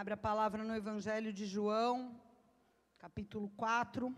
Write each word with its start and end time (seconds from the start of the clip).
Abre 0.00 0.14
a 0.14 0.16
palavra 0.16 0.62
no 0.62 0.76
Evangelho 0.76 1.32
de 1.32 1.44
João, 1.44 2.22
capítulo 3.00 3.48
4. 3.56 4.14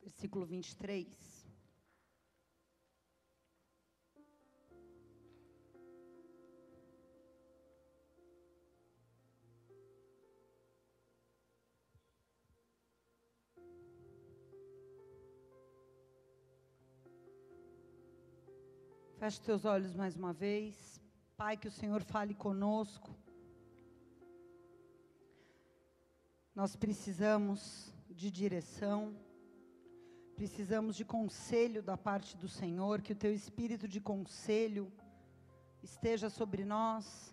Versículo 0.00 0.46
23. 0.46 1.39
Feche 19.30 19.42
teus 19.42 19.64
olhos 19.64 19.94
mais 19.94 20.16
uma 20.16 20.32
vez. 20.32 21.00
Pai, 21.36 21.56
que 21.56 21.68
o 21.68 21.70
Senhor 21.70 22.02
fale 22.02 22.34
conosco. 22.34 23.16
Nós 26.52 26.74
precisamos 26.74 27.94
de 28.10 28.28
direção, 28.28 29.16
precisamos 30.34 30.96
de 30.96 31.04
conselho 31.04 31.80
da 31.80 31.96
parte 31.96 32.36
do 32.36 32.48
Senhor, 32.48 33.02
que 33.02 33.12
o 33.12 33.16
teu 33.24 33.32
espírito 33.32 33.86
de 33.86 34.00
conselho 34.00 34.92
esteja 35.80 36.28
sobre 36.28 36.64
nós. 36.64 37.32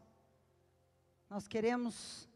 Nós 1.27 1.47
queremos 1.47 2.29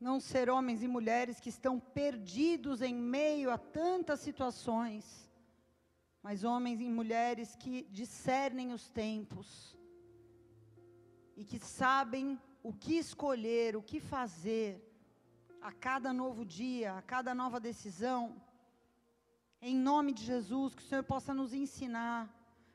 não 0.00 0.18
ser 0.18 0.48
homens 0.48 0.82
e 0.82 0.88
mulheres 0.88 1.38
que 1.38 1.50
estão 1.50 1.78
perdidos 1.78 2.80
em 2.80 2.94
meio 2.94 3.50
a 3.50 3.58
tantas 3.58 4.20
situações 4.20 5.27
mas 6.28 6.44
homens 6.44 6.78
e 6.78 6.90
mulheres 6.90 7.56
que 7.56 7.74
discernem 7.90 8.74
os 8.74 8.90
tempos 8.90 9.74
e 11.34 11.42
que 11.42 11.58
sabem 11.58 12.38
o 12.62 12.70
que 12.70 12.96
escolher, 13.04 13.74
o 13.74 13.82
que 13.90 13.98
fazer 13.98 14.68
a 15.68 15.72
cada 15.72 16.12
novo 16.12 16.44
dia, 16.44 16.92
a 16.98 17.00
cada 17.00 17.34
nova 17.34 17.58
decisão. 17.58 18.20
Em 19.62 19.74
nome 19.74 20.12
de 20.12 20.22
Jesus, 20.22 20.74
que 20.74 20.82
o 20.82 20.88
Senhor 20.90 21.02
possa 21.02 21.32
nos 21.32 21.54
ensinar 21.54 22.20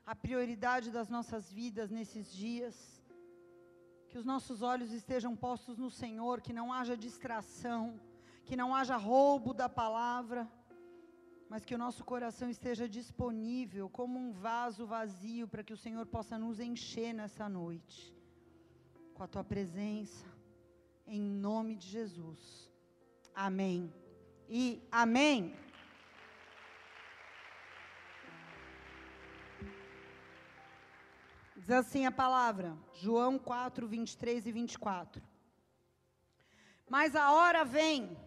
a 0.04 0.16
prioridade 0.16 0.90
das 0.90 1.08
nossas 1.08 1.52
vidas 1.52 1.92
nesses 1.92 2.32
dias. 2.32 2.76
Que 4.08 4.18
os 4.18 4.24
nossos 4.24 4.62
olhos 4.62 4.90
estejam 4.90 5.36
postos 5.36 5.78
no 5.78 5.92
Senhor, 5.92 6.40
que 6.40 6.52
não 6.52 6.72
haja 6.72 6.96
distração, 6.96 8.00
que 8.44 8.56
não 8.56 8.74
haja 8.74 8.96
roubo 8.96 9.54
da 9.54 9.68
palavra 9.68 10.50
mas 11.54 11.64
que 11.64 11.76
o 11.76 11.78
nosso 11.78 12.02
coração 12.02 12.50
esteja 12.50 12.88
disponível 12.88 13.88
como 13.88 14.18
um 14.18 14.32
vaso 14.32 14.84
vazio 14.84 15.46
para 15.46 15.62
que 15.62 15.72
o 15.72 15.76
Senhor 15.76 16.04
possa 16.04 16.36
nos 16.36 16.58
encher 16.58 17.12
nessa 17.14 17.48
noite 17.48 18.12
com 19.14 19.22
a 19.22 19.28
tua 19.28 19.44
presença, 19.44 20.26
em 21.06 21.20
nome 21.20 21.76
de 21.76 21.86
Jesus. 21.86 22.68
Amém. 23.32 23.94
E 24.48 24.82
amém. 24.90 25.54
Diz 31.54 31.70
assim 31.70 32.04
a 32.04 32.10
palavra, 32.10 32.76
João 32.94 33.38
4, 33.38 33.86
23 33.86 34.44
e 34.48 34.50
24. 34.50 35.22
Mas 36.90 37.14
a 37.14 37.30
hora 37.30 37.64
vem, 37.64 38.18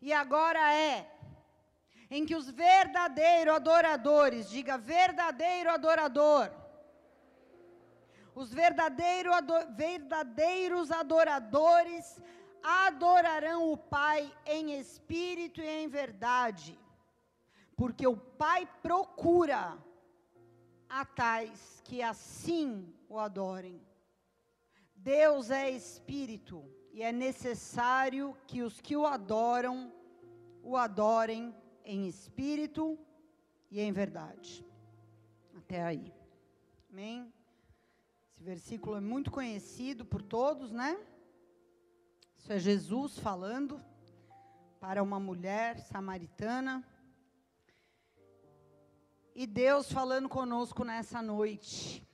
e 0.00 0.14
agora 0.14 0.72
é, 0.72 1.15
em 2.10 2.24
que 2.24 2.34
os 2.34 2.48
verdadeiros 2.50 3.54
adoradores, 3.54 4.48
diga 4.48 4.78
verdadeiro 4.78 5.70
adorador, 5.70 6.50
os 8.34 8.52
verdadeiro 8.52 9.32
ado 9.32 9.54
verdadeiros 9.74 10.90
adoradores 10.90 12.22
adorarão 12.62 13.72
o 13.72 13.76
Pai 13.76 14.30
em 14.44 14.78
espírito 14.78 15.60
e 15.60 15.66
em 15.66 15.88
verdade, 15.88 16.78
porque 17.76 18.06
o 18.06 18.16
Pai 18.16 18.68
procura 18.82 19.78
a 20.88 21.04
tais 21.04 21.80
que 21.84 22.02
assim 22.02 22.92
o 23.08 23.18
adorem. 23.18 23.80
Deus 24.94 25.50
é 25.50 25.70
espírito 25.70 26.64
e 26.92 27.02
é 27.02 27.12
necessário 27.12 28.36
que 28.46 28.62
os 28.62 28.80
que 28.80 28.96
o 28.96 29.06
adoram 29.06 29.92
o 30.62 30.76
adorem 30.76 31.54
em 31.86 32.08
espírito 32.08 32.98
e 33.70 33.80
em 33.80 33.92
verdade. 33.92 34.66
Até 35.56 35.82
aí. 35.82 36.12
Amém? 36.90 37.32
Esse 38.28 38.42
versículo 38.42 38.96
é 38.96 39.00
muito 39.00 39.30
conhecido 39.30 40.04
por 40.04 40.20
todos, 40.20 40.72
né? 40.72 40.98
Isso 42.36 42.52
é 42.52 42.58
Jesus 42.58 43.18
falando 43.18 43.80
para 44.80 45.02
uma 45.02 45.20
mulher 45.20 45.78
samaritana. 45.78 46.84
E 49.34 49.46
Deus 49.46 49.90
falando 49.90 50.28
conosco 50.28 50.82
nessa 50.82 51.22
noite 51.22 52.06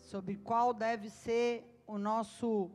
sobre 0.00 0.36
qual 0.36 0.74
deve 0.74 1.08
ser 1.08 1.82
o 1.86 1.96
nosso 1.96 2.70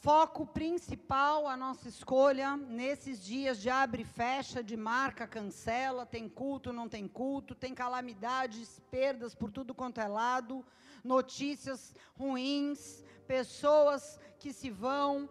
foco 0.00 0.46
principal, 0.46 1.46
a 1.46 1.56
nossa 1.56 1.88
escolha 1.88 2.56
nesses 2.56 3.24
dias 3.24 3.60
de 3.60 3.70
abre 3.70 4.02
e 4.02 4.04
fecha, 4.04 4.62
de 4.62 4.76
marca, 4.76 5.26
cancela, 5.26 6.04
tem 6.04 6.28
culto, 6.28 6.72
não 6.72 6.88
tem 6.88 7.08
culto, 7.08 7.54
tem 7.54 7.74
calamidades, 7.74 8.80
perdas 8.90 9.34
por 9.34 9.50
tudo 9.50 9.74
quanto 9.74 10.00
é 10.00 10.06
lado, 10.06 10.64
notícias 11.02 11.94
ruins, 12.14 13.02
pessoas 13.26 14.18
que 14.38 14.52
se 14.52 14.70
vão. 14.70 15.28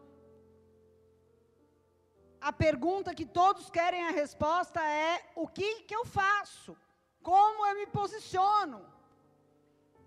A 2.41 2.51
pergunta 2.51 3.13
que 3.13 3.25
todos 3.25 3.69
querem 3.69 4.03
a 4.03 4.11
resposta 4.11 4.81
é: 4.81 5.31
o 5.35 5.47
que, 5.47 5.81
que 5.83 5.95
eu 5.95 6.05
faço? 6.05 6.75
Como 7.21 7.65
eu 7.67 7.75
me 7.75 7.87
posiciono? 7.87 8.94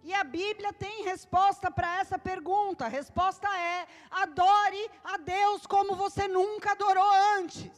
E 0.08 0.14
a 0.14 0.24
Bíblia 0.24 0.72
tem 0.72 1.02
resposta 1.04 1.70
para 1.70 1.88
essa 2.00 2.18
pergunta. 2.18 2.86
A 2.86 2.94
resposta 2.98 3.46
é: 3.58 3.86
adore 4.10 4.84
a 5.12 5.16
Deus 5.18 5.66
como 5.74 5.94
você 6.02 6.26
nunca 6.26 6.70
adorou 6.72 7.10
antes. 7.38 7.76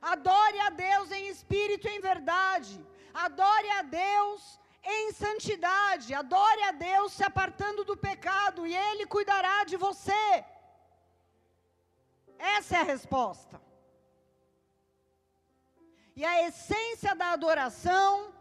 Adore 0.00 0.60
a 0.66 0.70
Deus 0.70 1.10
em 1.10 1.26
espírito 1.26 1.88
e 1.88 1.94
em 1.96 2.00
verdade. 2.00 2.76
Adore 3.12 3.68
a 3.78 3.82
Deus 3.82 4.60
em 4.84 5.12
santidade. 5.12 6.14
Adore 6.14 6.62
a 6.68 6.70
Deus 6.70 7.12
se 7.14 7.24
apartando 7.24 7.82
do 7.90 7.96
pecado 7.96 8.64
e 8.64 8.76
Ele 8.86 9.06
cuidará 9.06 9.64
de 9.64 9.76
você. 9.76 10.44
Essa 12.38 12.76
é 12.76 12.80
a 12.82 12.90
resposta. 12.94 13.60
E 16.14 16.24
a 16.24 16.46
essência 16.46 17.12
da 17.16 17.32
adoração 17.32 18.35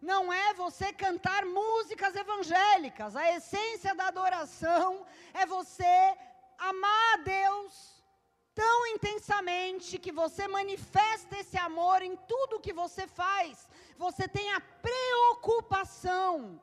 não 0.00 0.32
é 0.32 0.54
você 0.54 0.92
cantar 0.92 1.44
músicas 1.44 2.14
evangélicas. 2.14 3.16
A 3.16 3.32
essência 3.32 3.94
da 3.94 4.08
adoração 4.08 5.06
é 5.34 5.46
você 5.46 6.16
amar 6.58 7.14
a 7.14 7.16
Deus 7.18 7.96
tão 8.54 8.86
intensamente 8.86 9.98
que 9.98 10.10
você 10.10 10.48
manifesta 10.48 11.38
esse 11.38 11.58
amor 11.58 12.02
em 12.02 12.16
tudo 12.16 12.60
que 12.60 12.72
você 12.72 13.06
faz. 13.06 13.68
Você 13.98 14.26
tem 14.26 14.52
a 14.52 14.60
preocupação 14.60 16.60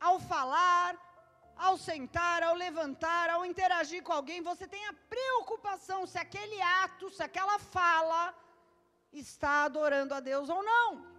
ao 0.00 0.20
falar, 0.20 0.96
ao 1.56 1.76
sentar, 1.76 2.42
ao 2.42 2.54
levantar, 2.54 3.30
ao 3.30 3.44
interagir 3.44 4.02
com 4.02 4.12
alguém, 4.12 4.42
você 4.42 4.66
tem 4.66 4.84
a 4.86 4.94
preocupação 5.08 6.06
se 6.06 6.18
aquele 6.18 6.60
ato, 6.60 7.10
se 7.10 7.22
aquela 7.22 7.58
fala 7.58 8.34
está 9.12 9.64
adorando 9.64 10.14
a 10.14 10.20
Deus 10.20 10.48
ou 10.48 10.62
não. 10.62 11.13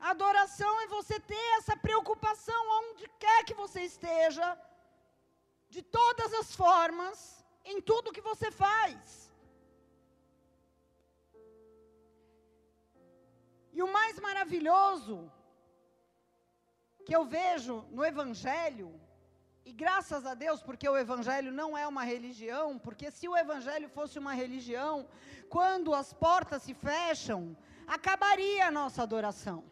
Adoração 0.00 0.80
é 0.80 0.86
você 0.86 1.20
ter 1.20 1.48
essa 1.58 1.76
preocupação 1.76 2.60
onde 2.80 3.06
quer 3.18 3.44
que 3.44 3.52
você 3.52 3.82
esteja, 3.82 4.58
de 5.68 5.82
todas 5.82 6.32
as 6.32 6.54
formas, 6.54 7.44
em 7.64 7.80
tudo 7.82 8.12
que 8.12 8.22
você 8.22 8.50
faz. 8.50 9.30
E 13.72 13.82
o 13.82 13.92
mais 13.92 14.18
maravilhoso 14.18 15.30
que 17.04 17.14
eu 17.14 17.24
vejo 17.26 17.84
no 17.90 18.02
Evangelho, 18.04 18.98
e 19.66 19.72
graças 19.72 20.24
a 20.24 20.32
Deus, 20.32 20.62
porque 20.62 20.88
o 20.88 20.96
Evangelho 20.96 21.52
não 21.52 21.76
é 21.76 21.86
uma 21.86 22.04
religião, 22.04 22.78
porque 22.78 23.10
se 23.10 23.28
o 23.28 23.36
Evangelho 23.36 23.88
fosse 23.90 24.18
uma 24.18 24.32
religião, 24.32 25.06
quando 25.50 25.94
as 25.94 26.12
portas 26.12 26.62
se 26.62 26.72
fecham, 26.72 27.54
acabaria 27.86 28.66
a 28.66 28.70
nossa 28.70 29.02
adoração 29.02 29.62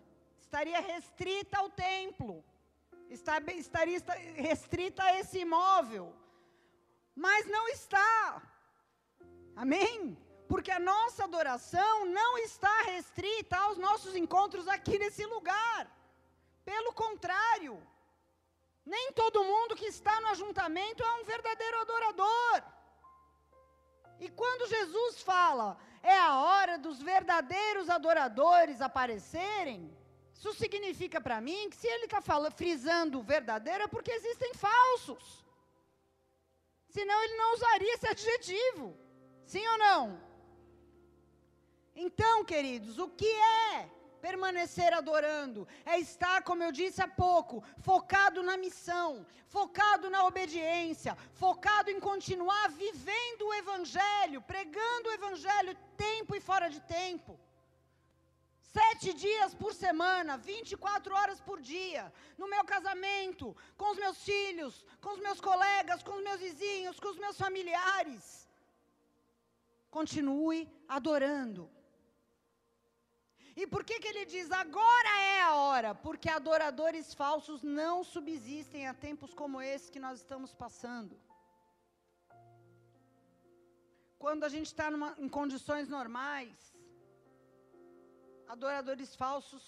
estaria 0.48 0.80
restrita 0.80 1.58
ao 1.58 1.68
templo, 1.68 2.42
estaria 3.10 4.00
restrita 4.34 5.02
a 5.04 5.18
esse 5.20 5.40
imóvel, 5.40 6.06
mas 7.14 7.46
não 7.46 7.68
está. 7.68 8.42
Amém? 9.54 10.16
Porque 10.48 10.70
a 10.70 10.80
nossa 10.80 11.24
adoração 11.24 12.06
não 12.06 12.38
está 12.38 12.76
restrita 12.94 13.58
aos 13.58 13.76
nossos 13.76 14.16
encontros 14.16 14.66
aqui 14.66 14.98
nesse 14.98 15.26
lugar. 15.26 15.82
Pelo 16.64 16.94
contrário, 16.94 17.74
nem 18.86 19.12
todo 19.12 19.44
mundo 19.44 19.76
que 19.76 19.88
está 19.96 20.18
no 20.22 20.28
ajuntamento 20.28 21.02
é 21.02 21.12
um 21.20 21.24
verdadeiro 21.24 21.80
adorador. 21.82 22.62
E 24.18 24.30
quando 24.30 24.66
Jesus 24.66 25.20
fala, 25.20 25.76
é 26.02 26.18
a 26.18 26.40
hora 26.40 26.78
dos 26.78 27.02
verdadeiros 27.02 27.90
adoradores 27.90 28.80
aparecerem, 28.80 29.97
isso 30.38 30.54
significa 30.54 31.20
para 31.20 31.40
mim 31.40 31.68
que 31.68 31.76
se 31.76 31.88
ele 31.88 32.04
está 32.04 32.20
frisando 32.52 33.20
verdadeiro 33.20 33.82
é 33.84 33.88
porque 33.88 34.12
existem 34.12 34.54
falsos. 34.54 35.44
Senão 36.88 37.20
ele 37.24 37.36
não 37.36 37.54
usaria 37.54 37.94
esse 37.94 38.06
adjetivo. 38.06 38.96
Sim 39.44 39.66
ou 39.66 39.78
não? 39.78 40.22
Então, 41.92 42.44
queridos, 42.44 43.00
o 43.00 43.08
que 43.08 43.26
é 43.26 43.90
permanecer 44.20 44.92
adorando? 44.94 45.66
É 45.84 45.98
estar, 45.98 46.44
como 46.44 46.62
eu 46.62 46.70
disse 46.70 47.02
há 47.02 47.08
pouco, 47.08 47.64
focado 47.80 48.40
na 48.40 48.56
missão, 48.56 49.26
focado 49.48 50.08
na 50.08 50.24
obediência, 50.24 51.18
focado 51.32 51.90
em 51.90 51.98
continuar 51.98 52.70
vivendo 52.70 53.42
o 53.42 53.54
Evangelho, 53.54 54.40
pregando 54.42 55.08
o 55.08 55.12
Evangelho 55.12 55.76
tempo 55.96 56.36
e 56.36 56.40
fora 56.40 56.68
de 56.70 56.80
tempo. 56.82 57.40
Sete 58.76 59.14
dias 59.14 59.54
por 59.54 59.72
semana, 59.72 60.36
24 60.36 61.14
horas 61.18 61.40
por 61.40 61.58
dia, 61.60 62.12
no 62.36 62.48
meu 62.54 62.64
casamento, 62.64 63.56
com 63.78 63.92
os 63.92 63.98
meus 64.02 64.18
filhos, 64.30 64.84
com 65.00 65.10
os 65.14 65.20
meus 65.26 65.40
colegas, 65.40 66.02
com 66.02 66.14
os 66.18 66.22
meus 66.22 66.40
vizinhos, 66.46 67.00
com 67.00 67.08
os 67.08 67.18
meus 67.24 67.38
familiares. 67.44 68.46
Continue 69.90 70.60
adorando. 70.86 71.62
E 73.60 73.66
por 73.66 73.82
que, 73.84 73.98
que 74.00 74.08
ele 74.08 74.26
diz 74.26 74.50
agora 74.52 75.12
é 75.20 75.40
a 75.42 75.54
hora? 75.54 75.94
Porque 75.94 76.28
adoradores 76.28 77.14
falsos 77.14 77.62
não 77.62 78.04
subsistem 78.04 78.86
a 78.86 78.92
tempos 78.92 79.32
como 79.32 79.62
esse 79.62 79.90
que 79.90 80.04
nós 80.06 80.18
estamos 80.18 80.52
passando. 80.54 81.18
Quando 84.18 84.44
a 84.44 84.48
gente 84.48 84.66
está 84.66 84.90
em 85.16 85.28
condições 85.28 85.88
normais, 85.88 86.77
adoradores 88.48 89.14
falsos 89.14 89.64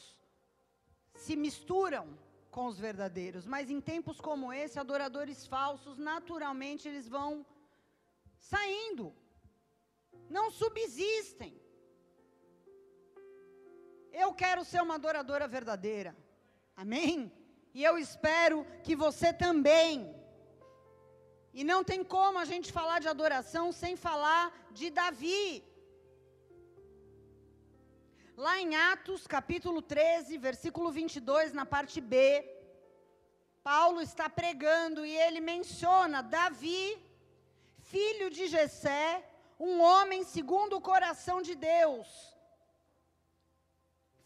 se 1.14 1.36
misturam 1.36 2.06
com 2.50 2.66
os 2.66 2.78
verdadeiros, 2.78 3.44
mas 3.46 3.70
em 3.70 3.80
tempos 3.80 4.20
como 4.20 4.52
esse, 4.52 4.78
adoradores 4.78 5.46
falsos, 5.46 5.96
naturalmente, 5.98 6.88
eles 6.88 7.08
vão 7.08 7.46
saindo, 8.52 9.14
não 10.28 10.46
subsistem. 10.50 11.52
Eu 14.12 14.32
quero 14.42 14.64
ser 14.64 14.80
uma 14.82 14.96
adoradora 14.96 15.46
verdadeira, 15.46 16.16
amém? 16.76 17.32
E 17.72 17.84
eu 17.84 17.96
espero 17.98 18.66
que 18.82 18.96
você 18.96 19.32
também. 19.32 19.94
E 21.52 21.62
não 21.62 21.82
tem 21.84 22.02
como 22.02 22.38
a 22.38 22.44
gente 22.44 22.72
falar 22.72 22.98
de 23.00 23.08
adoração 23.08 23.70
sem 23.72 23.94
falar 23.96 24.44
de 24.72 24.90
Davi. 24.90 25.64
Lá 28.44 28.58
em 28.58 28.74
Atos, 28.74 29.26
capítulo 29.26 29.82
13, 29.82 30.38
versículo 30.38 30.90
22, 30.90 31.52
na 31.52 31.66
parte 31.66 32.00
B, 32.00 32.16
Paulo 33.62 34.00
está 34.00 34.30
pregando 34.30 35.04
e 35.04 35.14
ele 35.24 35.40
menciona 35.42 36.22
Davi, 36.22 36.86
filho 37.92 38.30
de 38.30 38.46
Jessé, 38.46 39.22
um 39.68 39.82
homem 39.82 40.24
segundo 40.24 40.74
o 40.78 40.80
coração 40.80 41.42
de 41.42 41.54
Deus. 41.54 42.08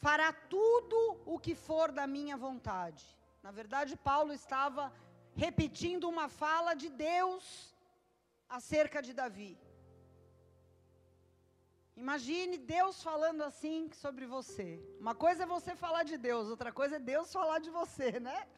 Fará 0.04 0.32
tudo 0.32 0.96
o 1.26 1.36
que 1.36 1.56
for 1.56 1.90
da 1.90 2.06
minha 2.06 2.36
vontade. 2.36 3.04
Na 3.42 3.50
verdade, 3.50 3.96
Paulo 3.96 4.32
estava 4.32 4.92
repetindo 5.34 6.08
uma 6.08 6.28
fala 6.28 6.74
de 6.74 6.88
Deus 6.88 7.74
acerca 8.48 9.02
de 9.02 9.12
Davi. 9.12 9.58
Imagine 11.96 12.58
Deus 12.58 13.02
falando 13.02 13.42
assim 13.42 13.88
sobre 13.92 14.26
você. 14.26 14.82
Uma 14.98 15.14
coisa 15.14 15.44
é 15.44 15.46
você 15.46 15.76
falar 15.76 16.02
de 16.02 16.16
Deus, 16.18 16.48
outra 16.48 16.72
coisa 16.72 16.96
é 16.96 16.98
Deus 16.98 17.32
falar 17.32 17.60
de 17.60 17.70
você, 17.70 18.18
né? 18.18 18.48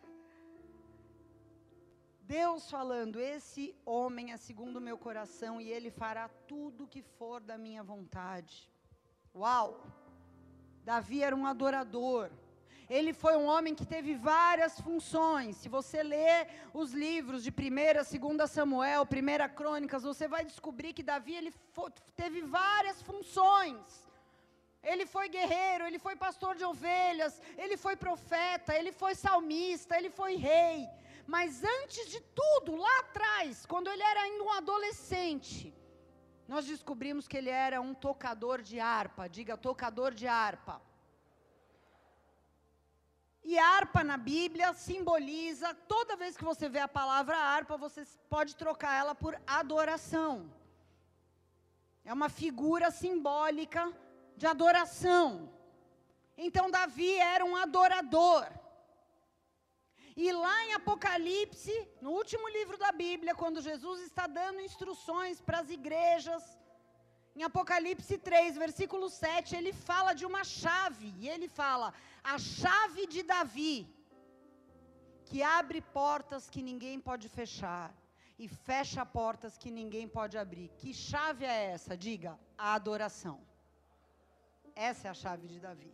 Deus 2.22 2.70
falando: 2.70 3.20
Esse 3.20 3.76
homem 3.84 4.32
é 4.32 4.36
segundo 4.36 4.76
o 4.76 4.86
meu 4.88 4.96
coração 4.96 5.60
e 5.60 5.70
ele 5.70 5.90
fará 5.90 6.28
tudo 6.48 6.88
que 6.88 7.02
for 7.02 7.40
da 7.40 7.58
minha 7.58 7.82
vontade. 7.82 8.70
Uau! 9.34 9.84
Davi 10.82 11.22
era 11.22 11.36
um 11.36 11.46
adorador. 11.46 12.30
Ele 12.88 13.12
foi 13.12 13.36
um 13.36 13.46
homem 13.46 13.74
que 13.74 13.84
teve 13.84 14.14
várias 14.14 14.80
funções. 14.80 15.56
Se 15.56 15.68
você 15.68 16.02
ler 16.02 16.48
os 16.72 16.92
livros 16.92 17.42
de 17.42 17.50
1 17.50 18.36
2 18.36 18.50
Samuel, 18.50 19.02
1 19.02 19.54
Crônicas, 19.54 20.04
você 20.04 20.28
vai 20.28 20.44
descobrir 20.44 20.92
que 20.92 21.02
Davi 21.02 21.34
ele 21.34 21.52
foi, 21.72 21.90
teve 22.14 22.42
várias 22.42 23.02
funções. 23.02 24.06
Ele 24.82 25.04
foi 25.04 25.28
guerreiro, 25.28 25.84
ele 25.84 25.98
foi 25.98 26.14
pastor 26.14 26.54
de 26.54 26.64
ovelhas, 26.64 27.42
ele 27.58 27.76
foi 27.76 27.96
profeta, 27.96 28.72
ele 28.72 28.92
foi 28.92 29.16
salmista, 29.16 29.98
ele 29.98 30.10
foi 30.10 30.36
rei. 30.36 30.88
Mas 31.26 31.64
antes 31.64 32.08
de 32.08 32.20
tudo, 32.20 32.76
lá 32.76 33.00
atrás, 33.00 33.66
quando 33.66 33.90
ele 33.90 34.02
era 34.02 34.20
ainda 34.20 34.44
um 34.44 34.52
adolescente, 34.52 35.74
nós 36.46 36.64
descobrimos 36.64 37.26
que 37.26 37.36
ele 37.36 37.50
era 37.50 37.80
um 37.80 37.92
tocador 37.94 38.62
de 38.62 38.78
harpa. 38.78 39.28
Diga, 39.28 39.56
tocador 39.56 40.14
de 40.14 40.28
harpa. 40.28 40.80
E 43.52 43.54
harpa 43.70 44.00
na 44.10 44.16
Bíblia 44.16 44.68
simboliza, 44.86 45.68
toda 45.92 46.20
vez 46.22 46.36
que 46.38 46.48
você 46.50 46.66
vê 46.74 46.80
a 46.84 46.94
palavra 47.00 47.36
harpa, 47.36 47.82
você 47.84 48.02
pode 48.34 48.52
trocar 48.62 48.94
ela 49.00 49.14
por 49.14 49.32
adoração. 49.60 50.32
É 52.04 52.12
uma 52.18 52.28
figura 52.40 52.88
simbólica 53.02 53.82
de 54.40 54.46
adoração. 54.54 55.26
Então, 56.46 56.72
Davi 56.78 57.12
era 57.34 57.44
um 57.50 57.56
adorador. 57.66 58.44
E 60.24 60.26
lá 60.44 60.56
em 60.66 60.74
Apocalipse, 60.80 61.74
no 62.04 62.10
último 62.20 62.48
livro 62.48 62.76
da 62.84 62.90
Bíblia, 63.04 63.38
quando 63.42 63.66
Jesus 63.70 64.00
está 64.02 64.26
dando 64.26 64.66
instruções 64.68 65.40
para 65.40 65.60
as 65.62 65.70
igrejas, 65.78 66.42
em 67.38 67.42
Apocalipse 67.48 68.16
3, 68.16 68.56
versículo 68.56 69.06
7, 69.10 69.54
ele 69.54 69.72
fala 69.88 70.12
de 70.14 70.24
uma 70.24 70.42
chave, 70.42 71.08
e 71.20 71.28
ele 71.28 71.48
fala: 71.60 71.88
a 72.32 72.38
chave 72.38 73.06
de 73.06 73.22
Davi, 73.22 73.76
que 75.26 75.42
abre 75.42 75.80
portas 75.80 76.50
que 76.50 76.62
ninguém 76.68 76.98
pode 77.08 77.28
fechar, 77.28 77.94
e 78.38 78.46
fecha 78.48 79.04
portas 79.06 79.56
que 79.56 79.70
ninguém 79.70 80.06
pode 80.16 80.36
abrir. 80.36 80.68
Que 80.80 80.92
chave 80.92 81.44
é 81.44 81.58
essa? 81.74 81.96
Diga: 81.96 82.38
a 82.58 82.74
adoração. 82.74 83.36
Essa 84.74 85.08
é 85.08 85.10
a 85.10 85.20
chave 85.22 85.46
de 85.52 85.58
Davi. 85.58 85.92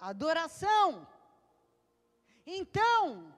Adoração. 0.00 1.06
Então, 2.46 3.34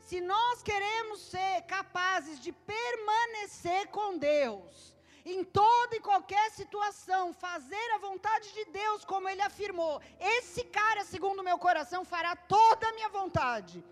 se 0.00 0.20
nós 0.20 0.62
queremos 0.62 1.20
ser 1.20 1.62
capazes 1.62 2.38
de 2.40 2.52
permanecer 2.52 3.88
com 3.88 4.18
Deus, 4.18 4.93
em 5.24 5.42
toda 5.42 5.96
e 5.96 6.00
qualquer 6.00 6.50
situação, 6.50 7.32
fazer 7.32 7.90
a 7.94 7.98
vontade 7.98 8.52
de 8.52 8.64
Deus, 8.66 9.04
como 9.04 9.28
ele 9.28 9.40
afirmou. 9.40 10.00
Esse 10.20 10.64
cara, 10.64 11.02
segundo 11.04 11.40
o 11.40 11.44
meu 11.44 11.58
coração, 11.58 12.04
fará 12.04 12.36
toda 12.36 12.88
a 12.88 12.92
minha 12.92 13.08
vontade. 13.08 13.82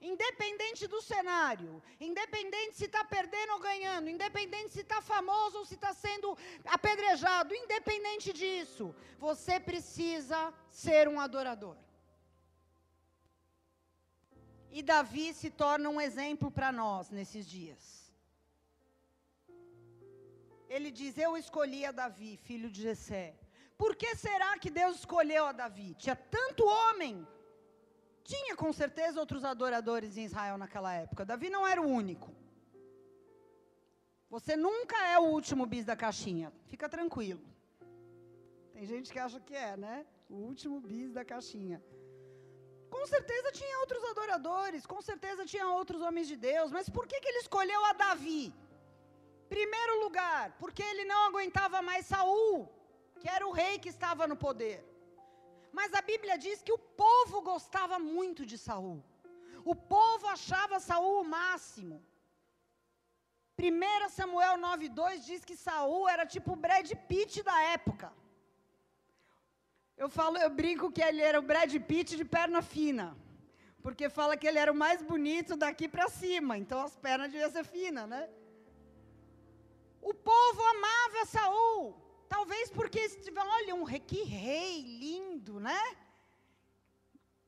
Independente 0.00 0.86
do 0.86 1.02
cenário, 1.02 1.82
independente 2.00 2.76
se 2.76 2.84
está 2.84 3.04
perdendo 3.04 3.54
ou 3.54 3.58
ganhando, 3.58 4.08
independente 4.08 4.70
se 4.70 4.80
está 4.80 5.02
famoso 5.02 5.58
ou 5.58 5.64
se 5.64 5.74
está 5.74 5.92
sendo 5.92 6.38
apedrejado, 6.64 7.52
independente 7.52 8.32
disso, 8.32 8.94
você 9.18 9.58
precisa 9.58 10.54
ser 10.70 11.08
um 11.08 11.18
adorador. 11.18 11.76
E 14.70 14.82
Davi 14.82 15.34
se 15.34 15.50
torna 15.50 15.88
um 15.88 16.00
exemplo 16.00 16.48
para 16.48 16.70
nós 16.70 17.10
nesses 17.10 17.44
dias. 17.44 17.97
Ele 20.68 20.90
diz: 20.90 21.16
Eu 21.16 21.36
escolhi 21.36 21.84
a 21.84 21.92
Davi, 21.92 22.36
filho 22.36 22.70
de 22.70 22.82
Jessé. 22.82 23.34
Por 23.76 23.94
que 24.00 24.14
será 24.16 24.50
que 24.58 24.70
Deus 24.70 24.96
escolheu 24.98 25.44
a 25.46 25.52
Davi? 25.52 25.94
Tinha 25.94 26.16
tanto 26.16 26.64
homem. 26.66 27.26
Tinha 28.24 28.54
com 28.62 28.72
certeza 28.72 29.20
outros 29.20 29.44
adoradores 29.44 30.16
em 30.16 30.24
Israel 30.24 30.58
naquela 30.58 30.92
época. 30.92 31.24
Davi 31.24 31.48
não 31.48 31.66
era 31.66 31.80
o 31.80 31.86
único. 31.86 32.30
Você 34.28 34.54
nunca 34.56 34.98
é 35.14 35.18
o 35.18 35.28
último 35.36 35.64
bis 35.64 35.84
da 35.86 35.96
caixinha. 35.96 36.52
Fica 36.66 36.88
tranquilo. 36.88 37.40
Tem 38.74 38.84
gente 38.84 39.10
que 39.12 39.18
acha 39.26 39.40
que 39.40 39.54
é, 39.54 39.76
né? 39.76 40.04
O 40.28 40.36
último 40.50 40.80
bis 40.80 41.12
da 41.12 41.24
caixinha. 41.24 41.82
Com 42.90 43.06
certeza 43.06 43.52
tinha 43.52 43.78
outros 43.80 44.02
adoradores, 44.10 44.84
com 44.86 45.00
certeza 45.00 45.46
tinha 45.52 45.66
outros 45.68 46.02
homens 46.02 46.26
de 46.28 46.36
Deus, 46.36 46.70
mas 46.70 46.88
por 46.88 47.06
que, 47.06 47.20
que 47.20 47.28
ele 47.28 47.38
escolheu 47.38 47.84
a 47.86 47.92
Davi? 47.92 48.52
Primeiro 49.54 49.94
lugar, 50.04 50.44
porque 50.60 50.82
ele 50.90 51.04
não 51.12 51.20
aguentava 51.28 51.80
mais 51.88 52.06
Saul, 52.06 52.68
que 53.20 53.28
era 53.36 53.46
o 53.46 53.56
rei 53.60 53.74
que 53.78 53.92
estava 53.96 54.26
no 54.26 54.36
poder. 54.36 54.78
Mas 55.78 55.94
a 55.94 56.02
Bíblia 56.10 56.36
diz 56.46 56.62
que 56.62 56.72
o 56.72 56.82
povo 57.04 57.40
gostava 57.52 57.98
muito 57.98 58.44
de 58.50 58.58
Saul. 58.66 58.98
O 59.72 59.74
povo 59.74 60.26
achava 60.36 60.80
Saul 60.80 61.20
o 61.22 61.28
máximo. 61.38 61.96
1 63.58 64.08
Samuel 64.18 64.56
9:2 64.56 65.24
diz 65.30 65.44
que 65.44 65.56
Saul 65.56 66.08
era 66.08 66.24
tipo 66.34 66.52
o 66.52 66.60
Brad 66.64 66.90
Pitt 67.08 67.42
da 67.42 67.60
época. 67.76 68.12
Eu 69.96 70.08
falo, 70.08 70.36
eu 70.38 70.50
brinco 70.60 70.92
que 70.92 71.02
ele 71.02 71.20
era 71.20 71.38
o 71.40 71.46
Brad 71.50 71.74
Pitt 71.88 72.16
de 72.16 72.24
perna 72.24 72.62
fina. 72.62 73.16
Porque 73.82 74.08
fala 74.08 74.36
que 74.36 74.46
ele 74.46 74.60
era 74.64 74.70
o 74.70 74.80
mais 74.84 75.02
bonito 75.02 75.56
daqui 75.56 75.88
para 75.88 76.08
cima, 76.08 76.56
então 76.56 76.80
as 76.80 76.94
pernas 76.96 77.32
deviam 77.32 77.50
ser 77.50 77.64
finas, 77.64 78.08
né? 78.08 78.28
O 80.00 80.14
povo 80.14 80.62
amava 80.62 81.26
Saul. 81.26 81.96
Talvez 82.28 82.70
porque 82.70 83.00
olha, 83.36 83.74
um 83.74 83.84
rei, 83.84 84.00
que 84.00 84.22
rei 84.22 84.82
lindo, 84.82 85.58
né? 85.58 85.82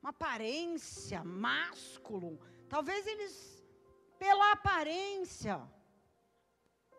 Uma 0.02 0.10
aparência, 0.10 1.22
másculo. 1.22 2.40
Talvez 2.68 3.06
eles, 3.06 3.62
pela 4.18 4.52
aparência, 4.52 5.60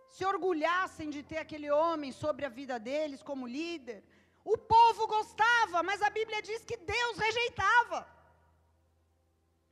se 0.09 0.23
orgulhassem 0.25 1.09
de 1.09 1.23
ter 1.23 1.37
aquele 1.37 1.69
homem 1.71 2.11
sobre 2.11 2.45
a 2.45 2.49
vida 2.49 2.77
deles 2.79 3.23
como 3.23 3.47
líder. 3.47 4.03
O 4.43 4.57
povo 4.57 5.07
gostava, 5.07 5.81
mas 5.83 6.01
a 6.01 6.09
Bíblia 6.09 6.41
diz 6.41 6.63
que 6.63 6.77
Deus 6.77 7.17
rejeitava. 7.17 8.07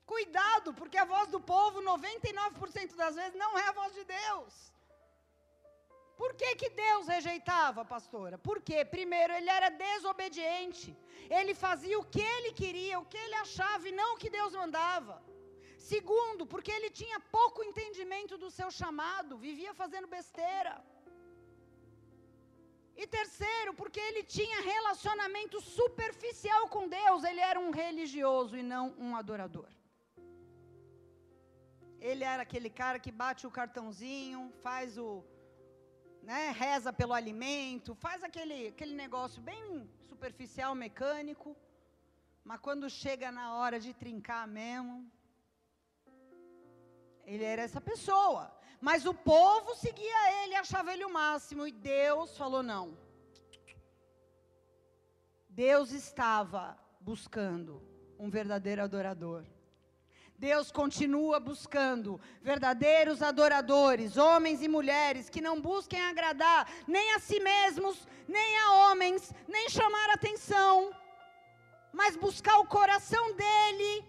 Cuidado, 0.06 0.74
porque 0.74 0.98
a 0.98 1.06
voz 1.06 1.28
do 1.30 1.40
povo, 1.40 1.82
99% 1.82 2.96
das 2.96 3.16
vezes, 3.16 3.38
não 3.38 3.58
é 3.58 3.68
a 3.68 3.72
voz 3.72 3.94
de 3.94 4.04
Deus. 4.04 4.74
Por 6.22 6.32
que, 6.40 6.50
que 6.62 6.70
Deus 6.86 7.04
rejeitava, 7.16 7.82
pastora? 7.94 8.38
Porque, 8.48 8.78
primeiro, 8.96 9.34
ele 9.38 9.52
era 9.58 9.70
desobediente. 9.88 10.90
Ele 11.38 11.54
fazia 11.66 11.98
o 12.00 12.08
que 12.14 12.26
ele 12.36 12.52
queria, 12.62 13.00
o 13.00 13.08
que 13.12 13.20
ele 13.26 13.38
achava 13.46 13.88
e 13.88 13.98
não 14.00 14.10
o 14.14 14.20
que 14.22 14.32
Deus 14.38 14.54
mandava. 14.62 15.16
Segundo, 15.92 16.44
porque 16.54 16.72
ele 16.78 16.90
tinha 17.02 17.20
pouco 17.38 17.64
entendimento 17.70 18.36
do 18.44 18.50
seu 18.58 18.70
chamado, 18.80 19.42
vivia 19.48 19.74
fazendo 19.82 20.08
besteira. 20.18 20.74
E 23.02 23.06
terceiro, 23.18 23.72
porque 23.80 24.02
ele 24.08 24.24
tinha 24.38 24.68
relacionamento 24.74 25.58
superficial 25.80 26.64
com 26.76 26.86
Deus, 27.02 27.24
ele 27.30 27.44
era 27.52 27.60
um 27.66 27.72
religioso 27.84 28.56
e 28.62 28.64
não 28.74 28.86
um 29.06 29.12
adorador. 29.22 29.70
Ele 32.10 32.26
era 32.34 32.42
aquele 32.48 32.70
cara 32.82 33.00
que 33.06 33.12
bate 33.24 33.44
o 33.48 33.56
cartãozinho, 33.60 34.42
faz 34.66 34.98
o. 35.06 35.10
Né, 36.22 36.52
reza 36.52 36.92
pelo 36.94 37.14
alimento, 37.14 37.96
faz 37.96 38.24
aquele, 38.24 38.68
aquele 38.68 38.94
negócio 38.94 39.42
bem 39.42 39.90
superficial, 40.08 40.76
mecânico, 40.76 41.56
mas 42.44 42.60
quando 42.60 42.90
chega 42.90 43.32
na 43.32 43.56
hora 43.56 43.80
de 43.80 43.94
trincar 43.94 44.48
mesmo, 44.48 45.10
ele 47.26 47.44
era 47.44 47.62
essa 47.62 47.80
pessoa. 47.80 48.52
Mas 48.82 49.06
o 49.06 49.14
povo 49.14 49.76
seguia 49.76 50.44
ele, 50.44 50.56
achava 50.56 50.94
ele 50.94 51.06
o 51.06 51.14
máximo. 51.14 51.68
E 51.68 51.72
Deus 51.72 52.38
falou: 52.38 52.64
não. 52.64 52.98
Deus 55.50 55.92
estava 55.92 56.78
buscando 57.00 57.82
um 58.18 58.30
verdadeiro 58.30 58.82
adorador. 58.82 59.46
Deus 60.40 60.72
continua 60.72 61.38
buscando 61.38 62.20
verdadeiros 62.42 63.22
adoradores, 63.22 64.16
homens 64.16 64.62
e 64.62 64.70
mulheres 64.70 65.30
que 65.30 65.42
não 65.42 65.60
busquem 65.60 66.02
agradar 66.02 66.66
nem 66.88 67.14
a 67.16 67.20
si 67.20 67.42
mesmos, 67.42 68.08
nem 68.26 68.58
a 68.60 68.72
homens, 68.76 69.34
nem 69.50 69.70
chamar 69.70 70.10
atenção, 70.12 70.96
mas 71.92 72.16
buscar 72.16 72.58
o 72.60 72.68
coração 72.68 73.36
dele 73.36 74.06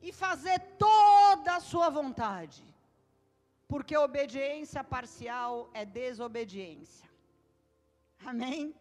e 0.00 0.12
fazer 0.12 0.60
toda 0.78 1.56
a 1.56 1.60
sua 1.60 1.90
vontade. 1.90 2.62
Porque 3.66 3.96
obediência 3.96 4.84
parcial 4.84 5.68
é 5.74 5.84
desobediência. 5.84 7.10
Amém? 8.24 8.72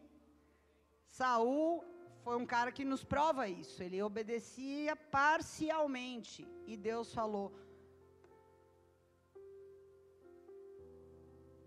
Saul 1.08 1.84
foi 2.24 2.36
um 2.38 2.46
cara 2.46 2.72
que 2.72 2.86
nos 2.86 3.03
prova 3.03 3.48
isso. 3.48 3.84
Ele 3.84 4.01
obedecia 4.01 4.96
parcialmente 4.96 6.48
e 6.65 6.77
Deus 6.77 7.13
falou: 7.13 7.48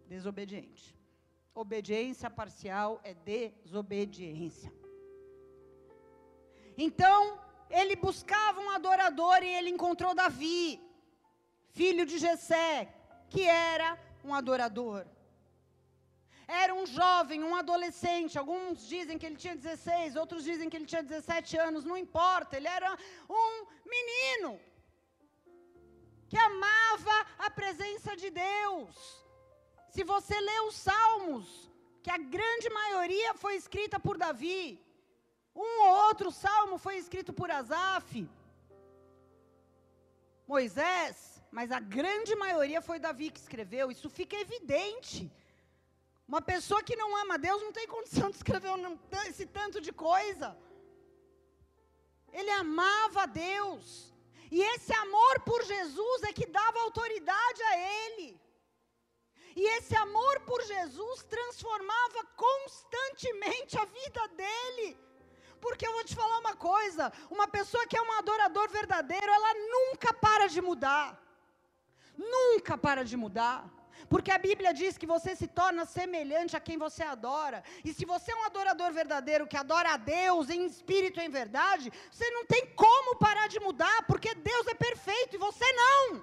desobediente. 0.06 0.96
Obediência 1.54 2.28
parcial 2.30 3.00
é 3.02 3.14
desobediência. 3.14 4.72
Então, 6.76 7.40
ele 7.70 7.96
buscava 7.96 8.60
um 8.60 8.70
adorador 8.70 9.42
e 9.42 9.48
ele 9.48 9.70
encontrou 9.70 10.14
Davi, 10.14 10.80
filho 11.70 12.04
de 12.04 12.18
Jessé, 12.18 12.94
que 13.30 13.42
era 13.42 13.98
um 14.22 14.34
adorador. 14.34 15.06
Era 16.46 16.72
um 16.74 16.86
jovem, 16.86 17.42
um 17.42 17.56
adolescente. 17.56 18.38
Alguns 18.38 18.86
dizem 18.86 19.18
que 19.18 19.26
ele 19.26 19.36
tinha 19.36 19.56
16, 19.56 20.16
outros 20.16 20.44
dizem 20.44 20.68
que 20.70 20.76
ele 20.76 20.86
tinha 20.86 21.02
17 21.02 21.58
anos, 21.58 21.84
não 21.84 21.96
importa. 21.96 22.56
Ele 22.56 22.68
era 22.68 22.96
um 23.28 23.66
menino 23.84 24.60
que 26.28 26.38
amava 26.38 27.16
a 27.38 27.50
presença 27.50 28.16
de 28.16 28.30
Deus. 28.30 28.94
Se 29.90 30.04
você 30.04 30.38
lê 30.38 30.60
os 30.60 30.76
Salmos, 30.76 31.70
que 32.02 32.10
a 32.10 32.18
grande 32.18 32.68
maioria 32.70 33.34
foi 33.34 33.54
escrita 33.56 33.98
por 33.98 34.16
Davi, 34.16 34.80
um 35.54 35.82
ou 35.86 35.92
outro 36.08 36.30
salmo 36.30 36.76
foi 36.76 36.96
escrito 36.98 37.32
por 37.32 37.50
Asaf, 37.50 38.28
Moisés, 40.46 41.42
mas 41.50 41.72
a 41.72 41.80
grande 41.80 42.36
maioria 42.36 42.80
foi 42.82 42.98
Davi 42.98 43.30
que 43.30 43.40
escreveu. 43.40 43.90
Isso 43.90 44.08
fica 44.10 44.36
evidente. 44.36 45.32
Uma 46.28 46.42
pessoa 46.42 46.82
que 46.82 46.96
não 46.96 47.16
ama 47.16 47.38
Deus 47.38 47.62
não 47.62 47.72
tem 47.72 47.86
condição 47.86 48.30
de 48.30 48.36
escrever 48.36 48.70
esse 49.28 49.46
tanto 49.46 49.80
de 49.80 49.92
coisa. 49.92 50.56
Ele 52.32 52.50
amava 52.50 53.26
Deus. 53.26 54.12
E 54.50 54.60
esse 54.62 54.92
amor 54.92 55.40
por 55.40 55.62
Jesus 55.64 56.22
é 56.24 56.32
que 56.32 56.46
dava 56.46 56.80
autoridade 56.80 57.62
a 57.62 57.78
ele. 57.78 58.40
E 59.54 59.64
esse 59.76 59.96
amor 59.96 60.40
por 60.40 60.60
Jesus 60.62 61.22
transformava 61.24 62.24
constantemente 62.36 63.78
a 63.78 63.84
vida 63.84 64.28
dele. 64.28 64.98
Porque 65.60 65.86
eu 65.86 65.92
vou 65.92 66.04
te 66.04 66.14
falar 66.14 66.38
uma 66.38 66.56
coisa: 66.56 67.12
uma 67.30 67.48
pessoa 67.48 67.86
que 67.86 67.96
é 67.96 68.02
um 68.02 68.12
adorador 68.12 68.68
verdadeiro, 68.68 69.30
ela 69.38 69.54
nunca 69.54 70.12
para 70.12 70.46
de 70.48 70.60
mudar. 70.60 71.18
Nunca 72.16 72.76
para 72.76 73.04
de 73.04 73.16
mudar. 73.16 73.75
Porque 74.08 74.30
a 74.30 74.38
Bíblia 74.38 74.72
diz 74.72 74.98
que 74.98 75.06
você 75.06 75.34
se 75.34 75.46
torna 75.46 75.84
semelhante 75.84 76.56
a 76.56 76.60
quem 76.60 76.76
você 76.76 77.02
adora. 77.02 77.62
E 77.84 77.92
se 77.92 78.04
você 78.04 78.32
é 78.32 78.36
um 78.36 78.44
adorador 78.44 78.92
verdadeiro 78.92 79.46
que 79.46 79.56
adora 79.56 79.94
a 79.94 79.96
Deus 79.96 80.50
em 80.50 80.64
espírito 80.66 81.20
e 81.20 81.24
em 81.24 81.30
verdade, 81.30 81.92
você 82.10 82.28
não 82.30 82.44
tem 82.46 82.66
como 82.74 83.16
parar 83.16 83.48
de 83.48 83.60
mudar, 83.60 84.06
porque 84.06 84.34
Deus 84.34 84.66
é 84.66 84.74
perfeito 84.74 85.36
e 85.36 85.38
você 85.38 85.64
não. 85.72 86.22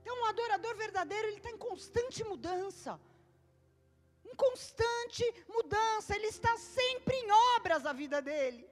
Então, 0.00 0.22
um 0.22 0.26
adorador 0.26 0.74
verdadeiro, 0.76 1.28
ele 1.28 1.36
está 1.36 1.50
em 1.50 1.58
constante 1.58 2.24
mudança 2.24 2.98
em 4.30 4.34
constante 4.34 5.24
mudança, 5.48 6.14
ele 6.14 6.26
está 6.26 6.56
sempre 6.58 7.16
em 7.16 7.30
obras 7.56 7.86
a 7.86 7.92
vida 7.92 8.20
dele. 8.20 8.68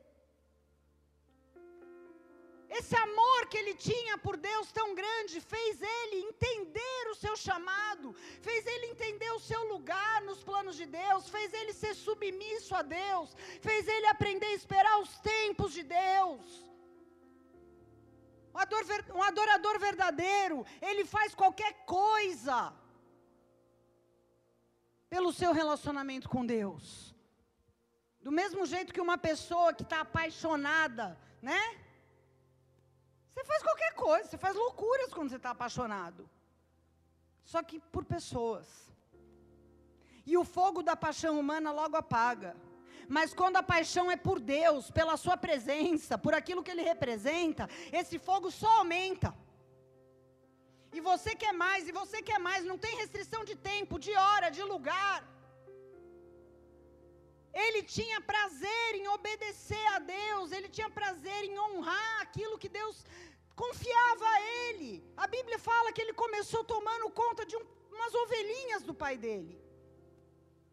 Esse 2.69 2.97
amor 2.97 3.47
que 3.49 3.57
ele 3.57 3.75
tinha 3.75 4.19
por 4.19 4.37
Deus 4.37 4.73
tão 4.73 4.95
grande 4.95 5.41
fez 5.41 5.81
ele 5.81 6.17
entender 6.29 7.11
o 7.11 7.15
seu 7.15 7.37
chamado, 7.37 8.13
fez 8.41 8.67
ele 8.67 8.87
entender 8.87 9.31
o 9.33 9.39
seu 9.39 9.69
lugar 9.69 10.23
nos 10.23 10.43
planos 10.43 10.77
de 10.77 10.87
Deus, 10.87 11.29
fez 11.29 11.53
ele 11.53 11.73
ser 11.73 11.95
submisso 11.95 12.75
a 12.75 12.83
Deus, 12.83 13.37
fez 13.61 13.87
ele 13.87 14.07
aprender 14.07 14.47
a 14.47 14.55
esperar 14.55 14.99
os 15.01 15.17
tempos 15.21 15.73
de 15.73 15.85
Deus. 15.85 16.67
Um 19.15 19.23
adorador 19.23 19.79
verdadeiro, 19.79 20.65
ele 20.81 21.05
faz 21.05 21.35
qualquer 21.35 21.85
coisa 21.85 22.73
pelo 25.09 25.33
seu 25.33 25.53
relacionamento 25.53 26.29
com 26.29 26.45
Deus. 26.45 27.15
Do 28.21 28.33
mesmo 28.33 28.67
jeito 28.67 28.93
que 28.93 29.01
uma 29.01 29.17
pessoa 29.17 29.73
que 29.73 29.83
está 29.83 30.01
apaixonada, 30.01 31.17
né? 31.41 31.86
Você 33.37 33.45
faz 33.45 33.63
qualquer 33.63 33.93
coisa, 33.93 34.29
você 34.31 34.39
faz 34.39 34.57
loucuras 34.57 35.13
quando 35.13 35.29
você 35.29 35.37
está 35.37 35.51
apaixonado. 35.51 36.27
Só 37.45 37.63
que 37.63 37.79
por 37.79 38.03
pessoas. 38.03 38.67
E 40.25 40.39
o 40.39 40.45
fogo 40.45 40.83
da 40.83 40.97
paixão 40.97 41.39
humana 41.39 41.71
logo 41.71 41.97
apaga. 41.99 42.57
Mas 43.07 43.35
quando 43.35 43.59
a 43.59 43.63
paixão 43.63 44.11
é 44.11 44.17
por 44.17 44.41
Deus, 44.41 44.91
pela 44.91 45.19
Sua 45.19 45.37
presença, 45.37 46.17
por 46.17 46.33
aquilo 46.33 46.63
que 46.63 46.71
Ele 46.71 46.81
representa, 46.81 47.69
esse 47.93 48.19
fogo 48.19 48.51
só 48.51 48.71
aumenta. 48.79 49.37
E 50.91 51.01
você 51.01 51.35
quer 51.37 51.53
mais, 51.53 51.87
e 51.87 51.93
você 51.93 52.23
quer 52.23 52.39
mais, 52.39 52.65
não 52.65 52.79
tem 52.79 52.97
restrição 52.97 53.45
de 53.45 53.55
tempo, 53.55 53.99
de 53.99 54.15
hora, 54.17 54.49
de 54.49 54.63
lugar. 54.63 55.23
Ele 57.65 57.83
tinha 57.97 58.19
prazer 58.33 58.89
em 58.99 59.07
obedecer 59.17 59.87
a 59.95 59.99
Deus, 59.99 60.53
ele 60.57 60.69
tinha 60.77 60.91
prazer 60.99 61.41
em 61.45 61.59
honrar 61.65 62.21
aquilo 62.25 62.59
que 62.63 62.71
Deus 62.81 62.97
confiava 63.63 64.27
a 64.35 64.41
ele. 64.63 64.91
A 65.25 65.27
Bíblia 65.27 65.59
fala 65.59 65.93
que 65.95 66.03
ele 66.05 66.13
começou 66.25 66.63
tomando 66.75 67.09
conta 67.23 67.45
de 67.51 67.57
um, 67.57 67.65
umas 67.97 68.15
ovelhinhas 68.23 68.83
do 68.89 68.95
pai 69.03 69.17
dele. 69.17 69.55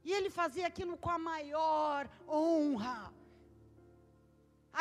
E 0.04 0.12
ele 0.18 0.30
fazia 0.30 0.68
aquilo 0.68 0.98
com 0.98 1.10
a 1.18 1.18
maior 1.32 2.10
honra. 2.28 3.13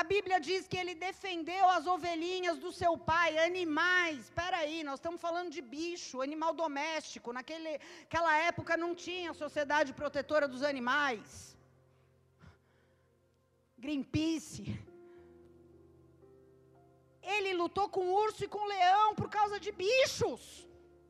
A 0.00 0.02
Bíblia 0.02 0.40
diz 0.40 0.66
que 0.66 0.78
ele 0.82 0.94
defendeu 0.94 1.64
as 1.68 1.86
ovelhinhas 1.86 2.58
do 2.58 2.72
seu 2.72 2.92
pai, 3.12 3.30
animais. 3.38 4.18
Espera 4.24 4.56
aí, 4.64 4.82
nós 4.82 4.98
estamos 4.98 5.20
falando 5.20 5.50
de 5.56 5.60
bicho, 5.60 6.22
animal 6.28 6.52
doméstico. 6.54 7.32
Naquela 7.38 8.34
época 8.50 8.76
não 8.84 8.92
tinha 9.06 9.40
sociedade 9.44 9.92
protetora 9.92 10.48
dos 10.48 10.62
animais. 10.62 11.51
Greenpeace. 13.84 14.64
Ele 17.34 17.52
lutou 17.62 17.86
com 17.94 18.04
urso 18.24 18.44
e 18.44 18.52
com 18.54 18.64
leão 18.74 19.08
por 19.20 19.28
causa 19.36 19.56
de 19.64 19.70
bichos. 19.84 20.42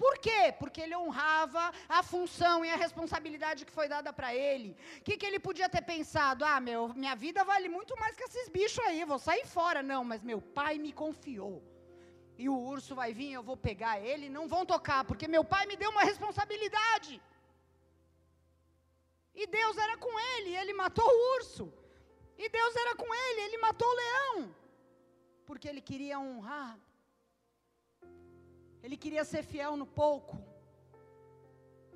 Por 0.02 0.14
quê? 0.24 0.40
Porque 0.60 0.80
ele 0.84 0.96
honrava 1.02 1.64
a 1.98 2.00
função 2.12 2.56
e 2.64 2.70
a 2.70 2.78
responsabilidade 2.84 3.64
que 3.66 3.76
foi 3.78 3.88
dada 3.94 4.10
para 4.18 4.30
ele. 4.34 4.70
O 4.98 5.02
que, 5.06 5.16
que 5.18 5.26
ele 5.28 5.38
podia 5.48 5.68
ter 5.74 5.82
pensado? 5.82 6.44
Ah, 6.52 6.60
meu, 6.68 6.80
minha 7.02 7.14
vida 7.24 7.44
vale 7.52 7.68
muito 7.76 7.94
mais 8.00 8.16
que 8.16 8.24
esses 8.28 8.48
bichos 8.56 8.84
aí, 8.86 9.04
vou 9.12 9.20
sair 9.28 9.46
fora. 9.56 9.82
Não, 9.92 10.02
mas 10.10 10.22
meu 10.30 10.40
pai 10.58 10.74
me 10.78 10.92
confiou. 11.02 11.56
E 12.42 12.48
o 12.48 12.56
urso 12.74 12.94
vai 13.00 13.10
vir, 13.18 13.30
eu 13.32 13.44
vou 13.50 13.58
pegar 13.68 13.94
ele, 14.10 14.34
não 14.36 14.46
vão 14.54 14.64
tocar, 14.74 15.04
porque 15.04 15.28
meu 15.36 15.44
pai 15.52 15.64
me 15.66 15.76
deu 15.82 15.90
uma 15.90 16.04
responsabilidade. 16.10 17.12
E 19.40 19.46
Deus 19.58 19.76
era 19.86 19.96
com 20.04 20.12
ele, 20.32 20.56
ele 20.62 20.74
matou 20.82 21.08
o 21.12 21.22
urso. 21.36 21.64
E 22.38 22.48
Deus 22.48 22.76
era 22.76 22.94
com 22.96 23.14
ele, 23.14 23.40
ele 23.42 23.58
matou 23.58 23.88
o 23.88 23.98
leão. 24.02 24.54
Porque 25.44 25.68
ele 25.68 25.80
queria 25.80 26.18
honrar 26.18 26.78
ele 28.84 28.96
queria 29.02 29.24
ser 29.32 29.42
fiel 29.50 29.72
no 29.80 29.86
pouco, 29.86 30.36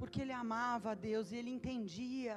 porque 0.01 0.21
ele 0.23 0.35
amava 0.45 0.89
a 0.93 0.99
Deus 1.09 1.33
e 1.33 1.37
ele 1.39 1.51
entendia 1.51 2.35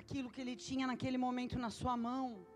aquilo 0.00 0.30
que 0.34 0.40
ele 0.40 0.54
tinha 0.66 0.86
naquele 0.86 1.18
momento 1.26 1.58
na 1.64 1.70
sua 1.78 1.96
mão. 2.08 2.46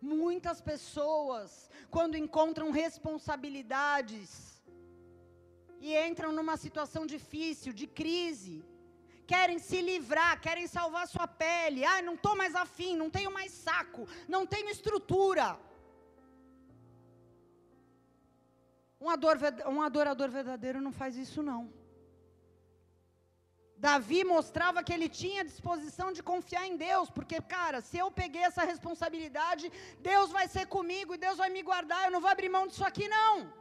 Muitas 0.00 0.60
pessoas, 0.70 1.50
quando 1.90 2.20
encontram 2.24 2.70
responsabilidades 2.82 4.30
e 5.80 5.90
entram 6.08 6.30
numa 6.38 6.56
situação 6.64 7.04
difícil, 7.14 7.72
de 7.72 7.86
crise, 8.00 8.56
querem 9.26 9.58
se 9.58 9.80
livrar, 9.80 10.40
querem 10.40 10.66
salvar 10.66 11.06
sua 11.08 11.26
pele. 11.26 11.84
Ah, 11.84 12.00
não 12.02 12.14
estou 12.14 12.34
mais 12.36 12.54
afim, 12.54 12.96
não 12.96 13.10
tenho 13.10 13.32
mais 13.32 13.52
saco, 13.52 14.08
não 14.28 14.46
tenho 14.46 14.68
estrutura. 14.70 15.58
Um, 19.00 19.10
ador, 19.10 19.38
um 19.66 19.82
adorador 19.82 20.28
verdadeiro 20.30 20.80
não 20.80 20.92
faz 20.92 21.16
isso, 21.16 21.42
não. 21.42 21.62
Davi 23.76 24.24
mostrava 24.24 24.82
que 24.82 24.92
ele 24.92 25.08
tinha 25.08 25.44
disposição 25.44 26.10
de 26.16 26.22
confiar 26.22 26.66
em 26.66 26.76
Deus, 26.76 27.10
porque, 27.10 27.38
cara, 27.56 27.80
se 27.80 27.98
eu 27.98 28.10
peguei 28.10 28.42
essa 28.42 28.64
responsabilidade, 28.64 29.70
Deus 30.00 30.30
vai 30.30 30.46
ser 30.48 30.66
comigo 30.66 31.12
e 31.14 31.18
Deus 31.18 31.36
vai 31.36 31.50
me 31.50 31.62
guardar, 31.62 32.04
eu 32.04 32.10
não 32.10 32.20
vou 32.20 32.30
abrir 32.30 32.48
mão 32.48 32.66
disso 32.66 32.84
aqui, 32.84 33.08
não. 33.08 33.52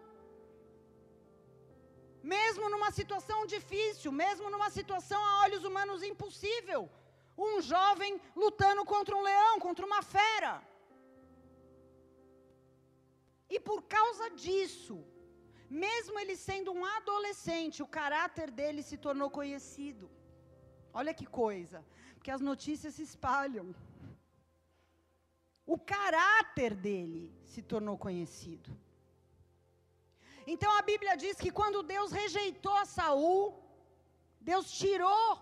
Mesmo 2.23 2.69
numa 2.73 2.89
situação 2.99 3.45
difícil, 3.45 4.11
mesmo 4.11 4.49
numa 4.49 4.69
situação 4.69 5.21
a 5.23 5.41
olhos 5.43 5.63
humanos 5.69 6.01
impossível, 6.01 6.89
um 7.37 7.61
jovem 7.61 8.19
lutando 8.35 8.85
contra 8.85 9.15
um 9.17 9.21
leão, 9.21 9.59
contra 9.59 9.85
uma 9.85 10.01
fera. 10.01 10.53
E 13.49 13.59
por 13.59 13.83
causa 13.83 14.29
disso, 14.43 14.95
mesmo 15.69 16.17
ele 16.19 16.35
sendo 16.35 16.71
um 16.71 16.85
adolescente, 16.85 17.83
o 17.83 17.87
caráter 17.99 18.49
dele 18.59 18.81
se 18.81 18.97
tornou 19.05 19.29
conhecido. 19.29 20.09
Olha 20.93 21.13
que 21.13 21.25
coisa, 21.25 21.83
porque 22.15 22.31
as 22.31 22.41
notícias 22.41 22.93
se 22.95 23.03
espalham. 23.03 23.75
O 25.65 25.77
caráter 25.77 26.73
dele 26.75 27.35
se 27.43 27.61
tornou 27.61 27.97
conhecido. 27.97 28.69
Então 30.45 30.71
a 30.77 30.81
Bíblia 30.81 31.15
diz 31.15 31.37
que 31.37 31.51
quando 31.51 31.83
Deus 31.83 32.11
rejeitou 32.11 32.85
Saul, 32.85 33.61
Deus 34.39 34.71
tirou 34.71 35.37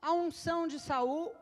a 0.00 0.12
unção 0.12 0.66
de 0.68 0.78
Saul, 0.78 1.34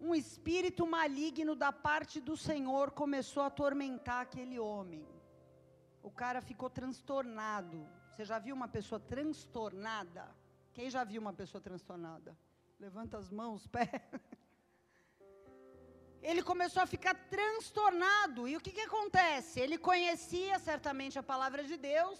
um 0.00 0.14
espírito 0.14 0.86
maligno 0.86 1.54
da 1.56 1.72
parte 1.72 2.20
do 2.20 2.36
Senhor 2.36 2.90
começou 2.90 3.42
a 3.42 3.46
atormentar 3.46 4.20
aquele 4.20 4.58
homem 4.58 5.04
o 6.04 6.10
cara 6.10 6.42
ficou 6.42 6.68
transtornado. 6.68 7.88
Você 8.10 8.26
já 8.26 8.38
viu 8.38 8.54
uma 8.54 8.68
pessoa 8.68 9.00
transtornada? 9.00 10.28
Quem 10.74 10.90
já 10.90 11.02
viu 11.02 11.20
uma 11.20 11.32
pessoa 11.32 11.62
transtornada? 11.62 12.36
Levanta 12.78 13.16
as 13.16 13.30
mãos, 13.30 13.66
pé. 13.74 13.88
Ele 16.30 16.42
começou 16.50 16.82
a 16.82 16.92
ficar 16.94 17.14
transtornado. 17.36 18.48
E 18.48 18.56
o 18.56 18.62
que, 18.64 18.72
que 18.76 18.86
acontece? 18.88 19.60
Ele 19.60 19.76
conhecia 19.76 20.58
certamente 20.58 21.18
a 21.18 21.28
palavra 21.32 21.62
de 21.70 21.76
Deus. 21.76 22.18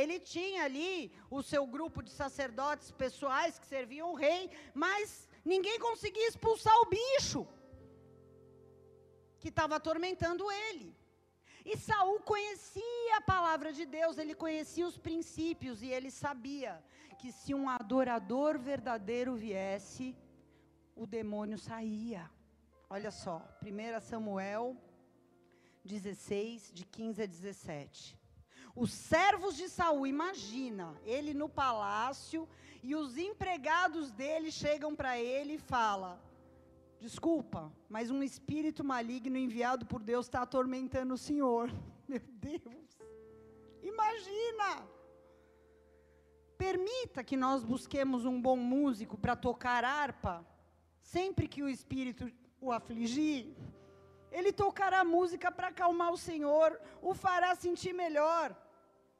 Ele 0.00 0.18
tinha 0.18 0.64
ali 0.64 1.12
o 1.30 1.40
seu 1.50 1.64
grupo 1.64 2.02
de 2.02 2.10
sacerdotes 2.10 2.90
pessoais 2.90 3.56
que 3.60 3.68
serviam 3.74 4.10
o 4.10 4.18
rei, 4.26 4.50
mas 4.74 5.28
ninguém 5.44 5.78
conseguia 5.78 6.26
expulsar 6.28 6.76
o 6.80 6.90
bicho 6.98 7.46
que 9.38 9.48
estava 9.48 9.76
atormentando 9.76 10.50
ele. 10.50 10.92
E 11.64 11.76
Saul 11.76 12.18
conhecia 12.32 13.16
a 13.16 13.20
palavra 13.20 13.72
de 13.72 13.86
Deus, 13.86 14.18
ele 14.18 14.34
conhecia 14.34 14.86
os 14.86 14.98
princípios 14.98 15.82
e 15.82 15.88
ele 15.96 16.10
sabia 16.10 16.72
que 17.18 17.30
se 17.30 17.54
um 17.54 17.68
adorador 17.68 18.58
verdadeiro 18.58 19.34
viesse, 19.36 20.16
o 20.96 21.06
demônio 21.06 21.58
saía. 21.58 22.28
Olha 22.88 23.10
só, 23.10 23.42
1 23.62 24.00
Samuel 24.00 24.76
16, 25.84 26.70
de 26.72 26.84
15 26.84 27.22
a 27.22 27.26
17. 27.26 28.18
Os 28.76 28.92
servos 28.92 29.56
de 29.56 29.68
Saul, 29.68 30.06
imagina, 30.06 30.94
ele 31.04 31.34
no 31.34 31.48
palácio 31.48 32.48
e 32.82 32.94
os 32.94 33.16
empregados 33.16 34.12
dele 34.12 34.52
chegam 34.52 34.94
para 34.94 35.18
ele 35.18 35.54
e 35.54 35.58
falam: 35.58 36.18
Desculpa, 37.00 37.72
mas 37.88 38.10
um 38.10 38.22
espírito 38.22 38.84
maligno 38.84 39.36
enviado 39.36 39.84
por 39.86 40.00
Deus 40.02 40.26
está 40.26 40.42
atormentando 40.42 41.14
o 41.14 41.18
Senhor. 41.18 41.72
Meu 42.06 42.20
Deus, 42.20 42.98
imagina! 43.82 44.86
Permita 46.56 47.24
que 47.24 47.36
nós 47.36 47.64
busquemos 47.64 48.24
um 48.24 48.40
bom 48.40 48.56
músico 48.56 49.18
para 49.18 49.34
tocar 49.34 49.84
harpa, 49.84 50.46
sempre 51.02 51.48
que 51.48 51.62
o 51.62 51.68
espírito 51.68 52.30
o 52.66 52.72
afligir. 52.72 53.54
Ele 54.30 54.52
tocará 54.52 55.04
música 55.04 55.50
para 55.50 55.68
acalmar 55.68 56.12
o 56.12 56.22
Senhor, 56.28 56.80
o 57.00 57.14
fará 57.14 57.54
sentir 57.54 57.92
melhor. 57.92 58.54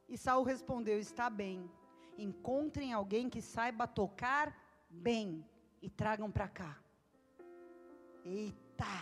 E 0.07 0.17
Saul 0.17 0.43
respondeu: 0.43 0.99
Está 0.99 1.29
bem. 1.29 1.69
Encontrem 2.17 2.93
alguém 2.93 3.29
que 3.29 3.41
saiba 3.41 3.87
tocar 3.87 4.55
bem 4.89 5.45
e 5.81 5.89
tragam 5.89 6.31
para 6.31 6.47
cá. 6.47 6.77
Eita! 8.25 8.95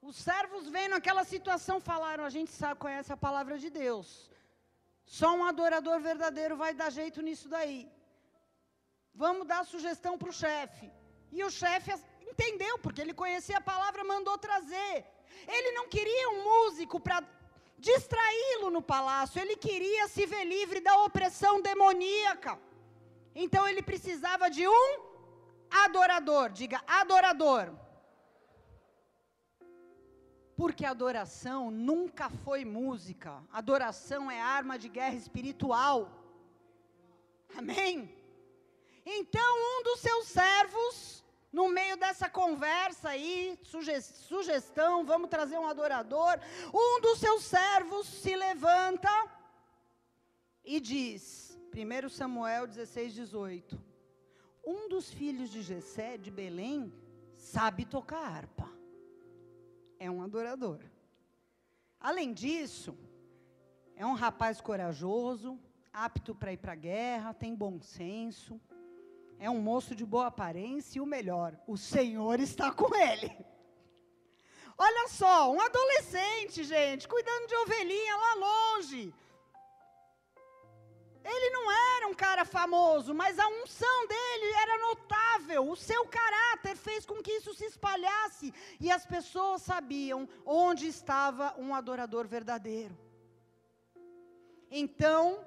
Os 0.00 0.16
servos 0.16 0.68
vendo 0.68 0.94
aquela 0.94 1.24
situação 1.24 1.78
falaram: 1.80 2.24
a 2.24 2.30
gente 2.30 2.50
sabe, 2.50 2.80
conhece 2.80 3.12
a 3.12 3.16
palavra 3.16 3.58
de 3.58 3.70
Deus. 3.70 4.30
Só 5.04 5.28
um 5.36 5.44
adorador 5.44 6.00
verdadeiro 6.00 6.56
vai 6.56 6.72
dar 6.74 6.90
jeito 6.90 7.20
nisso 7.22 7.48
daí. 7.48 7.80
Vamos 9.14 9.46
dar 9.46 9.64
sugestão 9.64 10.18
para 10.18 10.28
o 10.28 10.38
chefe. 10.44 10.90
E 11.38 11.44
o 11.44 11.50
chefe 11.50 11.90
entendeu, 12.30 12.74
porque 12.82 13.00
ele 13.02 13.14
conhecia 13.22 13.58
a 13.58 13.68
palavra, 13.72 14.10
mandou 14.12 14.36
trazer. 14.38 14.94
Ele 15.56 15.70
não 15.72 15.86
queria 15.94 16.30
um 16.30 16.44
músico 16.50 16.98
para 16.98 17.18
distraí-lo 17.78 18.68
no 18.76 18.80
palácio, 18.80 19.40
ele 19.40 19.56
queria 19.56 20.08
se 20.08 20.24
ver 20.32 20.44
livre 20.44 20.80
da 20.80 20.94
opressão 21.06 21.60
demoníaca. 21.60 22.58
Então 23.34 23.68
ele 23.68 23.82
precisava 23.82 24.48
de 24.48 24.66
um 24.66 24.86
adorador, 25.84 26.48
diga 26.50 26.82
adorador. 26.86 27.70
Porque 30.56 30.86
adoração 30.86 31.70
nunca 31.70 32.30
foi 32.30 32.64
música, 32.64 33.44
adoração 33.52 34.30
é 34.30 34.40
arma 34.40 34.78
de 34.78 34.88
guerra 34.88 35.16
espiritual. 35.16 36.10
Amém? 37.54 38.10
Então 39.04 39.50
um 39.68 39.82
dos 39.82 40.00
seus 40.00 40.26
servos 40.28 41.25
no 41.56 41.70
meio 41.70 41.96
dessa 41.96 42.28
conversa 42.28 43.08
aí, 43.08 43.58
suge 43.62 43.98
sugestão, 44.02 45.06
vamos 45.06 45.30
trazer 45.30 45.56
um 45.58 45.66
adorador, 45.66 46.38
um 46.82 47.00
dos 47.00 47.18
seus 47.18 47.44
servos 47.44 48.06
se 48.06 48.36
levanta 48.36 49.08
e 50.62 50.78
diz, 50.78 51.58
1 51.74 52.10
Samuel 52.10 52.66
16, 52.66 53.14
18, 53.14 53.82
um 54.66 54.86
dos 54.90 55.10
filhos 55.10 55.48
de 55.48 55.62
Jessé, 55.62 56.18
de 56.18 56.30
Belém, 56.30 56.92
sabe 57.38 57.86
tocar 57.86 58.22
harpa. 58.22 58.70
É 59.98 60.10
um 60.10 60.22
adorador. 60.22 60.80
Além 61.98 62.34
disso, 62.34 62.94
é 63.94 64.04
um 64.04 64.12
rapaz 64.12 64.60
corajoso, 64.60 65.58
apto 65.90 66.34
para 66.34 66.52
ir 66.52 66.58
para 66.58 66.72
a 66.72 66.82
guerra, 66.90 67.32
tem 67.32 67.54
bom 67.54 67.80
senso, 67.80 68.60
é 69.38 69.50
um 69.50 69.60
moço 69.60 69.94
de 69.94 70.04
boa 70.04 70.26
aparência 70.26 70.98
e 70.98 71.00
o 71.00 71.06
melhor, 71.06 71.58
o 71.66 71.76
Senhor 71.76 72.40
está 72.40 72.72
com 72.72 72.94
ele. 72.94 73.30
Olha 74.78 75.08
só, 75.08 75.50
um 75.50 75.60
adolescente, 75.60 76.62
gente, 76.64 77.08
cuidando 77.08 77.46
de 77.46 77.56
ovelhinha 77.56 78.16
lá 78.16 78.34
longe. 78.34 79.14
Ele 81.24 81.50
não 81.50 81.72
era 81.72 82.06
um 82.06 82.14
cara 82.14 82.44
famoso, 82.44 83.12
mas 83.12 83.38
a 83.38 83.48
unção 83.48 84.06
dele 84.06 84.52
era 84.62 84.78
notável. 84.78 85.68
O 85.68 85.74
seu 85.74 86.06
caráter 86.06 86.76
fez 86.76 87.04
com 87.04 87.20
que 87.20 87.32
isso 87.32 87.52
se 87.52 87.64
espalhasse 87.64 88.54
e 88.78 88.92
as 88.92 89.04
pessoas 89.04 89.62
sabiam 89.62 90.28
onde 90.44 90.86
estava 90.86 91.54
um 91.58 91.74
adorador 91.74 92.28
verdadeiro. 92.28 92.96
Então, 94.70 95.44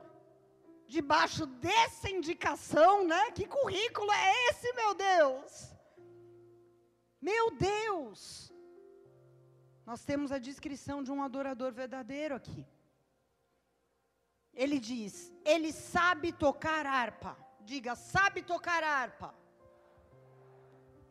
debaixo 0.96 1.46
dessa 1.66 2.10
indicação, 2.18 2.94
né? 3.12 3.24
Que 3.38 3.46
currículo 3.58 4.12
é 4.12 4.30
esse, 4.48 4.74
meu 4.74 4.94
Deus? 4.96 5.52
Meu 7.30 7.46
Deus! 7.52 8.20
Nós 9.90 10.04
temos 10.10 10.32
a 10.32 10.40
descrição 10.50 10.98
de 11.04 11.12
um 11.12 11.22
adorador 11.28 11.72
verdadeiro 11.82 12.36
aqui. 12.36 12.66
Ele 14.64 14.80
diz: 14.80 15.14
ele 15.54 15.72
sabe 15.72 16.32
tocar 16.46 16.86
harpa. 16.86 17.34
Diga, 17.72 17.94
sabe 17.96 18.42
tocar 18.42 18.84
harpa. 18.84 19.30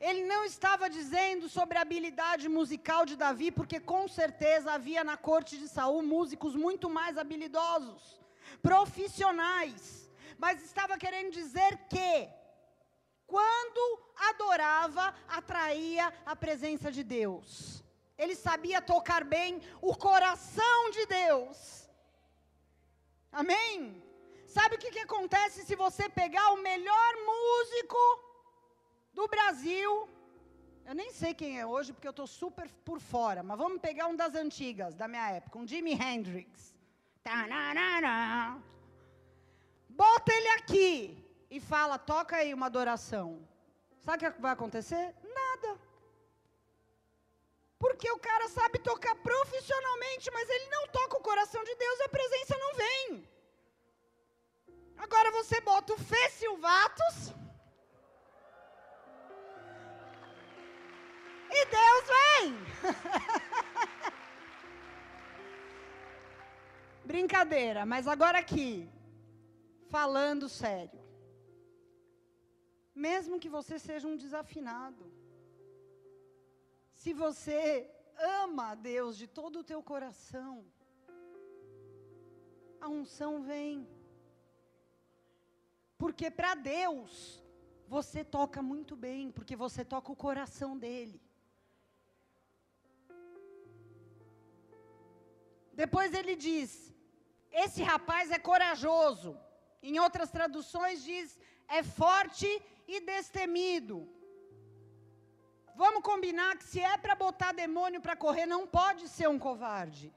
Ele 0.00 0.22
não 0.32 0.44
estava 0.44 0.88
dizendo 0.88 1.48
sobre 1.48 1.76
a 1.78 1.82
habilidade 1.82 2.48
musical 2.48 3.04
de 3.10 3.16
Davi, 3.16 3.50
porque 3.50 3.78
com 3.92 4.06
certeza 4.06 4.72
havia 4.72 5.02
na 5.10 5.16
corte 5.16 5.56
de 5.58 5.68
Saul 5.68 6.02
músicos 6.02 6.54
muito 6.54 6.88
mais 6.88 7.18
habilidosos, 7.18 8.20
profissionais. 8.62 10.10
Mas 10.38 10.62
estava 10.62 10.96
querendo 10.96 11.32
dizer 11.32 11.76
que 11.88 12.28
quando 13.26 14.00
adorava, 14.30 15.14
atraía 15.28 16.12
a 16.24 16.34
presença 16.34 16.90
de 16.90 17.04
Deus. 17.04 17.84
Ele 18.16 18.34
sabia 18.34 18.80
tocar 18.80 19.22
bem 19.22 19.60
o 19.82 19.94
coração 19.94 20.90
de 20.90 21.04
Deus. 21.06 21.88
Amém? 23.30 24.02
Sabe 24.46 24.76
o 24.76 24.78
que, 24.78 24.90
que 24.90 24.98
acontece 25.00 25.64
se 25.64 25.76
você 25.76 26.08
pegar 26.08 26.52
o 26.52 26.62
melhor 26.62 27.12
músico 27.32 27.98
do 29.12 29.28
Brasil. 29.28 30.08
Eu 30.86 30.94
nem 30.94 31.12
sei 31.12 31.34
quem 31.34 31.60
é 31.60 31.66
hoje, 31.66 31.92
porque 31.92 32.08
eu 32.08 32.16
estou 32.16 32.26
super 32.26 32.66
por 32.82 32.98
fora, 32.98 33.42
mas 33.42 33.58
vamos 33.58 33.78
pegar 33.78 34.06
um 34.06 34.16
das 34.16 34.34
antigas, 34.34 34.94
da 34.94 35.06
minha 35.06 35.30
época, 35.32 35.58
um 35.58 35.66
Jimi 35.66 35.92
Hendrix. 35.92 36.74
Bota 39.88 40.32
ele 40.32 40.48
aqui 40.48 40.92
e 41.50 41.60
fala, 41.60 41.98
toca 41.98 42.36
aí 42.36 42.52
uma 42.54 42.66
adoração. 42.66 43.46
Sabe 43.98 44.26
o 44.26 44.32
que 44.32 44.40
vai 44.40 44.52
acontecer? 44.52 45.14
Nada. 45.22 45.78
Porque 47.78 48.10
o 48.10 48.18
cara 48.18 48.48
sabe 48.48 48.78
tocar 48.78 49.14
profissionalmente, 49.16 50.30
mas 50.32 50.48
ele 50.48 50.68
não 50.70 50.86
toca 50.88 51.16
o 51.16 51.22
coração 51.22 51.62
de 51.64 51.74
Deus 51.74 51.98
e 52.00 52.04
a 52.04 52.08
presença 52.08 52.56
não 52.58 52.74
vem. 52.74 53.28
Agora 54.96 55.30
você 55.30 55.60
bota 55.60 55.92
o 55.94 55.98
Fê 55.98 56.28
Silvatos 56.30 57.34
E 61.50 61.64
Deus 61.66 62.04
vem. 62.14 62.66
Brincadeira, 67.10 67.82
mas 67.92 68.06
agora 68.14 68.38
aqui, 68.44 68.70
falando 69.94 70.46
sério. 70.62 71.00
Mesmo 73.06 73.40
que 73.42 73.50
você 73.56 73.76
seja 73.78 74.06
um 74.10 74.16
desafinado, 74.24 75.04
se 77.00 77.12
você 77.22 77.58
ama 78.42 78.64
a 78.72 78.74
Deus 78.74 79.16
de 79.20 79.26
todo 79.38 79.60
o 79.60 79.68
teu 79.70 79.80
coração, 79.92 80.52
a 82.84 82.88
unção 82.88 83.32
vem. 83.50 83.88
Porque 86.02 86.28
para 86.40 86.52
Deus, 86.54 87.42
você 87.96 88.22
toca 88.38 88.60
muito 88.72 88.94
bem, 89.06 89.30
porque 89.38 89.56
você 89.64 89.82
toca 89.94 90.12
o 90.12 90.20
coração 90.26 90.76
dele. 90.84 91.18
Depois 95.82 96.12
ele 96.20 96.36
diz: 96.36 96.70
esse 97.50 97.82
rapaz 97.82 98.30
é 98.30 98.38
corajoso. 98.38 99.38
Em 99.82 99.98
outras 99.98 100.30
traduções 100.30 101.02
diz: 101.02 101.38
é 101.68 101.82
forte 101.82 102.50
e 102.86 103.00
destemido. 103.00 104.08
Vamos 105.82 106.02
combinar 106.02 106.56
que 106.58 106.64
se 106.64 106.80
é 106.80 106.96
para 106.96 107.14
botar 107.14 107.52
demônio 107.52 108.00
para 108.00 108.16
correr, 108.16 108.46
não 108.46 108.66
pode 108.66 109.08
ser 109.08 109.28
um 109.28 109.38
covarde. 109.38 110.12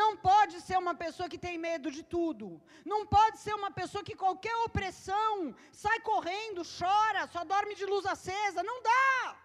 Não 0.00 0.10
pode 0.16 0.60
ser 0.66 0.76
uma 0.78 0.94
pessoa 0.94 1.28
que 1.32 1.38
tem 1.46 1.56
medo 1.58 1.90
de 1.90 2.02
tudo. 2.02 2.46
Não 2.92 3.00
pode 3.06 3.38
ser 3.38 3.54
uma 3.54 3.70
pessoa 3.70 4.02
que 4.08 4.20
qualquer 4.22 4.54
opressão 4.66 5.54
sai 5.70 5.98
correndo, 6.00 6.62
chora, 6.78 7.26
só 7.26 7.44
dorme 7.44 7.74
de 7.74 7.84
luz 7.84 8.06
acesa. 8.06 8.62
Não 8.62 8.78
dá. 8.82 9.36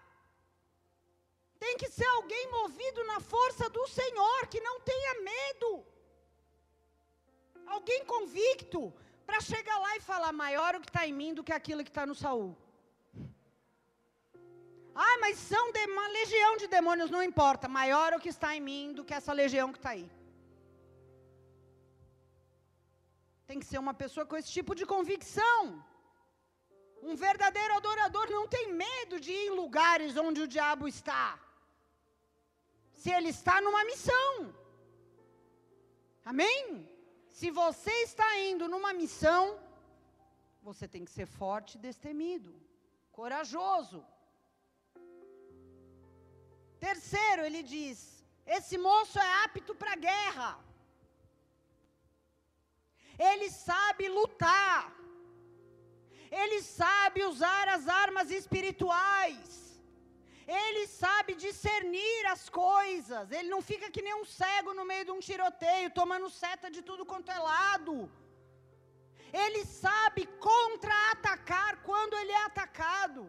Tem 1.58 1.76
que 1.76 1.90
ser 1.90 2.06
alguém 2.06 2.50
movido 2.50 3.04
na 3.04 3.20
força 3.20 3.68
do 3.68 3.86
Senhor, 3.88 4.46
que 4.46 4.60
não 4.60 4.80
tenha 4.80 5.14
medo. 5.32 5.70
Alguém 7.76 8.00
convicto, 8.14 8.80
para 9.28 9.40
chegar 9.50 9.78
lá 9.84 9.90
e 9.96 10.06
falar: 10.10 10.32
maior 10.44 10.72
o 10.74 10.80
que 10.84 10.90
está 10.92 11.04
em 11.08 11.14
mim 11.20 11.32
do 11.38 11.44
que 11.46 11.54
aquilo 11.58 11.84
que 11.86 11.94
está 11.94 12.04
no 12.10 12.16
Saul. 12.22 12.50
Ah, 15.06 15.16
mas 15.24 15.34
são 15.50 15.64
uma 15.94 16.06
legião 16.18 16.52
de 16.60 16.66
demônios, 16.76 17.10
não 17.16 17.22
importa. 17.30 17.74
Maior 17.80 18.08
o 18.14 18.20
que 18.22 18.30
está 18.36 18.48
em 18.56 18.62
mim 18.68 18.92
do 18.96 19.04
que 19.06 19.14
essa 19.18 19.32
legião 19.42 19.68
que 19.72 19.80
está 19.80 19.90
aí. 19.96 20.06
Tem 23.48 23.60
que 23.60 23.68
ser 23.70 23.78
uma 23.84 23.94
pessoa 24.02 24.26
com 24.30 24.36
esse 24.40 24.50
tipo 24.56 24.74
de 24.78 24.84
convicção. 24.94 25.60
Um 27.10 27.14
verdadeiro 27.26 27.74
adorador 27.74 28.26
não 28.38 28.46
tem 28.54 28.64
medo 28.84 29.20
de 29.24 29.30
ir 29.32 29.44
em 29.46 29.56
lugares 29.62 30.16
onde 30.26 30.40
o 30.42 30.50
diabo 30.56 30.86
está 30.96 31.26
se 33.00 33.10
ele 33.16 33.30
está 33.36 33.56
numa 33.64 33.82
missão. 33.90 34.32
Amém? 36.24 36.88
Se 37.38 37.48
você 37.52 37.92
está 38.02 38.28
indo 38.50 38.66
numa 38.72 38.92
missão, 39.00 39.42
você 40.60 40.88
tem 40.92 41.04
que 41.04 41.12
ser 41.16 41.26
forte 41.40 41.74
e 41.74 41.82
destemido, 41.88 42.52
corajoso. 43.18 44.00
Terceiro, 46.86 47.42
ele 47.48 47.62
diz: 47.74 47.98
esse 48.56 48.76
moço 48.76 49.16
é 49.20 49.44
apto 49.44 49.72
para 49.80 49.92
a 49.92 50.02
guerra. 50.08 50.50
Ele 53.30 53.48
sabe 53.50 54.08
lutar. 54.08 54.92
Ele 56.42 56.60
sabe 56.62 57.22
usar 57.32 57.68
as 57.76 57.86
armas 57.86 58.30
espirituais. 58.32 59.67
Ele 60.48 60.86
sabe 60.86 61.34
discernir 61.46 62.26
as 62.34 62.48
coisas. 62.48 63.30
Ele 63.30 63.48
não 63.54 63.60
fica 63.70 63.90
que 63.94 64.04
nem 64.06 64.14
um 64.20 64.24
cego 64.24 64.72
no 64.78 64.84
meio 64.90 65.04
de 65.04 65.12
um 65.16 65.20
tiroteio, 65.28 65.96
tomando 65.98 66.30
seta 66.30 66.70
de 66.76 66.80
tudo 66.88 67.04
quanto 67.10 67.30
é 67.30 67.38
lado. 67.38 67.94
Ele 69.44 69.62
sabe 69.66 70.22
contra-atacar 70.48 71.82
quando 71.88 72.16
ele 72.20 72.32
é 72.32 72.42
atacado. 72.44 73.24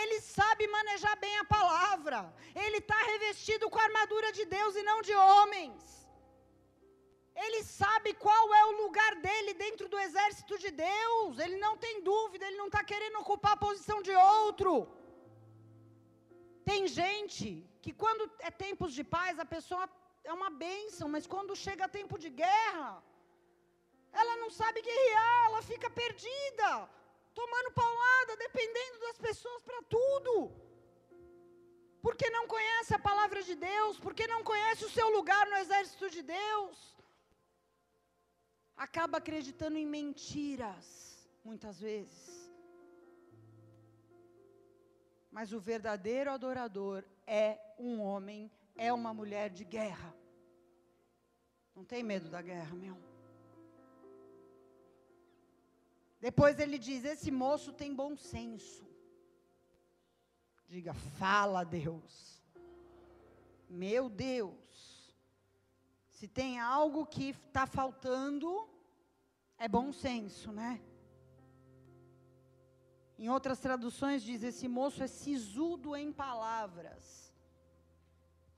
Ele 0.00 0.20
sabe 0.20 0.66
manejar 0.76 1.16
bem 1.24 1.36
a 1.38 1.44
palavra. 1.44 2.18
Ele 2.64 2.78
está 2.78 2.98
revestido 3.12 3.70
com 3.70 3.78
a 3.78 3.84
armadura 3.88 4.32
de 4.38 4.44
Deus 4.56 4.74
e 4.74 4.82
não 4.82 5.00
de 5.08 5.14
homens. 5.14 5.82
Ele 7.44 7.62
sabe 7.62 8.10
qual 8.24 8.44
é 8.54 8.64
o 8.66 8.76
lugar 8.82 9.14
dele 9.26 9.54
dentro 9.54 9.86
do 9.92 9.98
exército 10.06 10.58
de 10.64 10.70
Deus. 10.72 11.38
Ele 11.38 11.56
não 11.58 11.76
tem 11.76 12.02
dúvida, 12.02 12.44
ele 12.44 12.56
não 12.62 12.66
está 12.66 12.82
querendo 12.82 13.20
ocupar 13.20 13.52
a 13.52 13.64
posição 13.68 14.02
de 14.02 14.14
outro. 14.40 14.72
Tem 16.70 16.82
gente 17.00 17.46
que 17.82 17.92
quando 18.02 18.30
é 18.48 18.50
tempos 18.50 18.92
de 18.98 19.04
paz, 19.16 19.38
a 19.38 19.44
pessoa 19.56 19.84
é 20.30 20.32
uma 20.32 20.50
bênção, 20.50 21.08
mas 21.14 21.26
quando 21.26 21.62
chega 21.64 21.94
tempo 21.98 22.16
de 22.24 22.30
guerra, 22.30 23.02
ela 24.20 24.36
não 24.42 24.50
sabe 24.60 24.80
guerrear, 24.88 25.44
ela 25.46 25.62
fica 25.62 25.90
perdida. 25.90 26.70
tomando 27.38 27.70
paulada, 27.72 28.36
dependendo 28.36 29.00
das 29.00 29.18
pessoas 29.18 29.60
para 29.68 29.80
tudo. 29.94 30.52
Porque 32.00 32.28
não 32.30 32.46
conhece 32.46 32.94
a 32.94 32.98
palavra 32.98 33.42
de 33.42 33.54
Deus, 33.56 33.98
porque 33.98 34.26
não 34.28 34.44
conhece 34.44 34.84
o 34.84 34.90
seu 34.90 35.08
lugar 35.16 35.44
no 35.48 35.56
exército 35.56 36.08
de 36.10 36.22
Deus. 36.22 36.96
Acaba 38.76 39.18
acreditando 39.18 39.76
em 39.78 39.86
mentiras, 39.86 40.86
muitas 41.44 41.80
vezes. 41.80 42.43
Mas 45.36 45.52
o 45.52 45.58
verdadeiro 45.58 46.30
adorador 46.30 47.04
é 47.26 47.58
um 47.76 48.00
homem, 48.00 48.48
é 48.76 48.92
uma 48.92 49.12
mulher 49.12 49.50
de 49.50 49.64
guerra. 49.64 50.14
Não 51.74 51.84
tem 51.84 52.04
medo 52.04 52.28
da 52.30 52.40
guerra, 52.40 52.72
meu. 52.76 52.96
Depois 56.20 56.60
ele 56.60 56.78
diz: 56.78 57.04
Esse 57.04 57.32
moço 57.32 57.72
tem 57.72 57.92
bom 57.92 58.16
senso. 58.16 58.86
Diga, 60.68 60.94
fala 60.94 61.64
Deus. 61.64 62.40
Meu 63.68 64.08
Deus. 64.08 65.12
Se 66.10 66.28
tem 66.28 66.60
algo 66.60 67.04
que 67.04 67.30
está 67.30 67.66
faltando, 67.66 68.68
é 69.58 69.66
bom 69.66 69.92
senso, 69.92 70.52
né? 70.52 70.80
Em 73.18 73.28
outras 73.28 73.58
traduções 73.58 74.22
diz: 74.22 74.42
esse 74.42 74.66
moço 74.68 75.02
é 75.02 75.06
sisudo 75.06 75.94
em 75.94 76.12
palavras. 76.12 77.32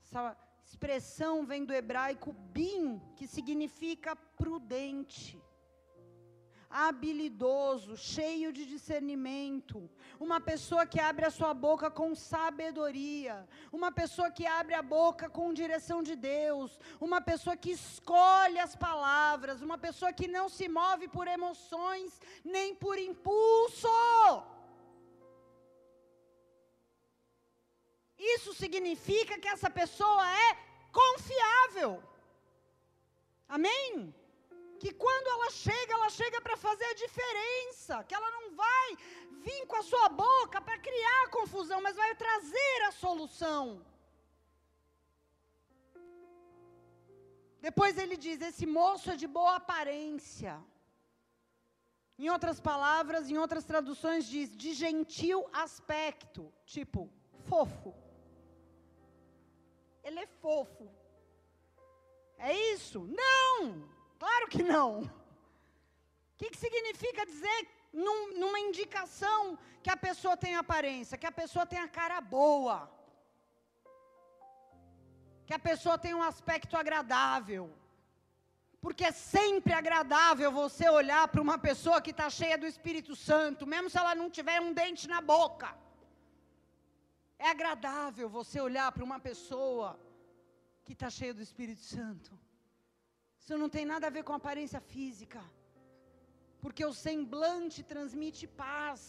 Essa 0.03 0.37
expressão 0.65 1.45
vem 1.45 1.65
do 1.65 1.73
hebraico 1.73 2.33
bim, 2.33 2.99
que 3.15 3.27
significa 3.27 4.15
prudente 4.15 5.41
habilidoso, 6.85 7.91
cheio 7.97 8.49
de 8.57 8.63
discernimento, 8.73 9.77
uma 10.25 10.39
pessoa 10.49 10.83
que 10.91 10.99
abre 11.09 11.25
a 11.25 11.35
sua 11.37 11.51
boca 11.67 11.87
com 11.99 12.09
sabedoria, 12.13 13.35
uma 13.77 13.91
pessoa 13.99 14.29
que 14.37 14.45
abre 14.59 14.75
a 14.75 14.83
boca 14.97 15.27
com 15.37 15.55
direção 15.61 15.99
de 16.09 16.15
Deus, 16.15 16.79
uma 17.07 17.19
pessoa 17.29 17.55
que 17.63 17.71
escolhe 17.71 18.59
as 18.65 18.75
palavras, 18.75 19.63
uma 19.69 19.77
pessoa 19.85 20.11
que 20.19 20.27
não 20.27 20.47
se 20.57 20.67
move 20.79 21.07
por 21.07 21.27
emoções 21.37 22.21
nem 22.55 22.75
por 22.83 22.95
impulso. 22.99 23.97
Isso 28.35 28.53
significa 28.61 29.39
que 29.39 29.51
essa 29.55 29.69
pessoa 29.81 30.23
é 30.47 30.49
confiável. 31.01 31.91
Amém? 33.57 34.13
Que 34.81 34.91
quando 35.03 35.27
ela 35.35 35.49
chega, 35.49 35.93
ela 35.97 36.09
chega 36.19 36.39
para 36.45 36.57
fazer 36.65 36.85
a 36.85 36.99
diferença, 37.05 38.03
que 38.07 38.15
ela 38.19 38.31
não 38.37 38.45
vai 38.63 38.87
vir 39.47 39.65
com 39.65 39.77
a 39.81 39.87
sua 39.91 40.07
boca 40.09 40.59
para 40.61 40.77
criar 40.87 41.29
confusão, 41.39 41.79
mas 41.81 41.95
vai 42.03 42.13
trazer 42.15 42.77
a 42.87 42.91
solução. 43.03 43.61
Depois 47.67 47.97
ele 47.97 48.17
diz: 48.25 48.41
esse 48.49 48.65
moço 48.79 49.09
é 49.13 49.15
de 49.15 49.27
boa 49.27 49.55
aparência. 49.55 50.53
Em 52.19 52.29
outras 52.35 52.59
palavras, 52.59 53.29
em 53.29 53.37
outras 53.37 53.65
traduções, 53.71 54.25
diz 54.25 54.55
de 54.61 54.73
gentil 54.73 55.39
aspecto, 55.65 56.51
tipo, 56.65 57.01
fofo. 57.49 57.93
Ele 60.03 60.19
é 60.19 60.27
fofo. 60.43 60.87
É 62.37 62.53
isso? 62.73 62.99
Não! 63.21 63.96
Claro 64.19 64.47
que 64.53 64.63
não. 64.63 64.89
O 65.01 66.37
que, 66.37 66.49
que 66.51 66.57
significa 66.65 67.25
dizer 67.25 67.59
num, 67.93 68.37
numa 68.39 68.59
indicação 68.59 69.57
que 69.83 69.89
a 69.89 69.97
pessoa 69.97 70.35
tem 70.37 70.55
aparência, 70.55 71.17
que 71.17 71.25
a 71.25 71.31
pessoa 71.41 71.65
tem 71.65 71.79
a 71.79 71.87
cara 71.87 72.19
boa, 72.21 72.77
que 75.45 75.53
a 75.53 75.59
pessoa 75.59 75.97
tem 75.97 76.13
um 76.13 76.21
aspecto 76.31 76.75
agradável? 76.77 77.65
Porque 78.79 79.03
é 79.03 79.11
sempre 79.11 79.73
agradável 79.73 80.51
você 80.51 80.87
olhar 80.89 81.27
para 81.27 81.41
uma 81.41 81.57
pessoa 81.57 82.01
que 82.01 82.11
está 82.11 82.29
cheia 82.29 82.57
do 82.57 82.67
Espírito 82.73 83.15
Santo, 83.15 83.65
mesmo 83.65 83.89
se 83.89 83.97
ela 83.97 84.13
não 84.13 84.29
tiver 84.29 84.61
um 84.61 84.73
dente 84.73 85.07
na 85.07 85.19
boca. 85.19 85.75
É 87.39 87.49
agradável 87.49 88.29
você 88.29 88.59
olhar 88.59 88.91
para 88.91 89.03
uma 89.03 89.19
pessoa 89.19 89.99
que 90.85 90.93
está 90.93 91.09
cheia 91.09 91.33
do 91.33 91.41
Espírito 91.41 91.81
Santo. 91.81 92.31
Isso 93.47 93.57
não 93.63 93.69
tem 93.75 93.85
nada 93.91 94.05
a 94.07 94.15
ver 94.15 94.23
com 94.27 94.33
aparência 94.37 94.79
física. 94.93 95.41
Porque 96.63 96.83
o 96.85 96.95
semblante 97.01 97.77
transmite 97.91 98.45
paz. 98.63 99.01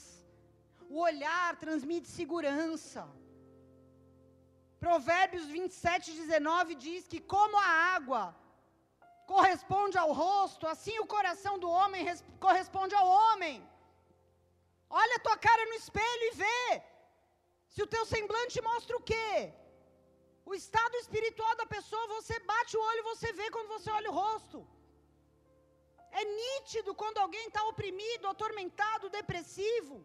O 0.88 1.01
olhar 1.07 1.57
transmite 1.64 2.07
segurança. 2.07 3.03
Provérbios 4.85 5.46
27, 5.57 6.12
19 6.12 6.77
diz 6.77 7.09
que, 7.09 7.20
como 7.35 7.57
a 7.59 7.70
água 7.96 8.22
corresponde 9.33 9.98
ao 9.98 10.12
rosto, 10.12 10.68
assim 10.74 10.96
o 11.01 11.11
coração 11.16 11.59
do 11.59 11.68
homem 11.79 12.07
corresponde 12.46 12.94
ao 12.94 13.09
homem. 13.18 13.57
Olha 14.88 15.16
a 15.16 15.24
tua 15.27 15.37
cara 15.48 15.64
no 15.66 15.79
espelho 15.83 16.24
e 16.29 16.37
vê. 16.42 16.83
Se 17.74 17.83
o 17.83 17.90
teu 17.94 18.07
semblante 18.14 18.62
mostra 18.70 18.96
o 18.98 19.07
quê? 19.12 19.53
O 20.48 20.54
estado 20.62 20.94
espiritual 21.02 21.54
da 21.61 21.66
pessoa, 21.76 22.12
você 22.16 22.37
bate 22.50 22.74
o 22.76 22.84
olho 22.90 23.08
você 23.12 23.28
vê 23.38 23.46
quando 23.54 23.70
você 23.74 23.88
olha 23.98 24.11
o 24.11 24.18
rosto. 24.22 24.58
É 26.20 26.22
nítido 26.42 26.94
quando 27.00 27.18
alguém 27.24 27.46
está 27.48 27.62
oprimido, 27.72 28.26
atormentado, 28.26 29.14
depressivo. 29.18 29.96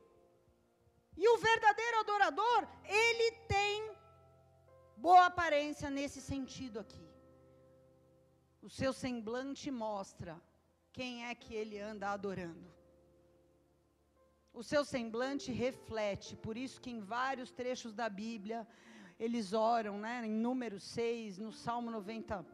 E 1.21 1.25
o 1.33 1.37
verdadeiro 1.49 1.99
adorador, 1.99 2.61
ele 3.05 3.27
tem 3.55 3.75
boa 5.07 5.25
aparência 5.31 5.89
nesse 5.97 6.19
sentido 6.31 6.77
aqui. 6.83 7.05
O 8.67 8.69
seu 8.79 8.91
semblante 9.03 9.69
mostra 9.85 10.33
quem 10.97 11.25
é 11.29 11.33
que 11.43 11.53
ele 11.61 11.77
anda 11.91 12.09
adorando. 12.09 12.69
O 14.61 14.63
seu 14.71 14.83
semblante 14.93 15.51
reflete, 15.65 16.31
por 16.45 16.55
isso 16.65 16.81
que 16.83 16.91
em 16.95 17.01
vários 17.15 17.51
trechos 17.59 17.93
da 18.01 18.07
Bíblia, 18.23 18.59
eles 19.19 19.53
oram, 19.53 19.97
né, 19.99 20.25
em 20.25 20.31
número 20.31 20.79
6, 20.79 21.37
no 21.37 21.51
Salmo 21.51 21.91
90 21.91 22.45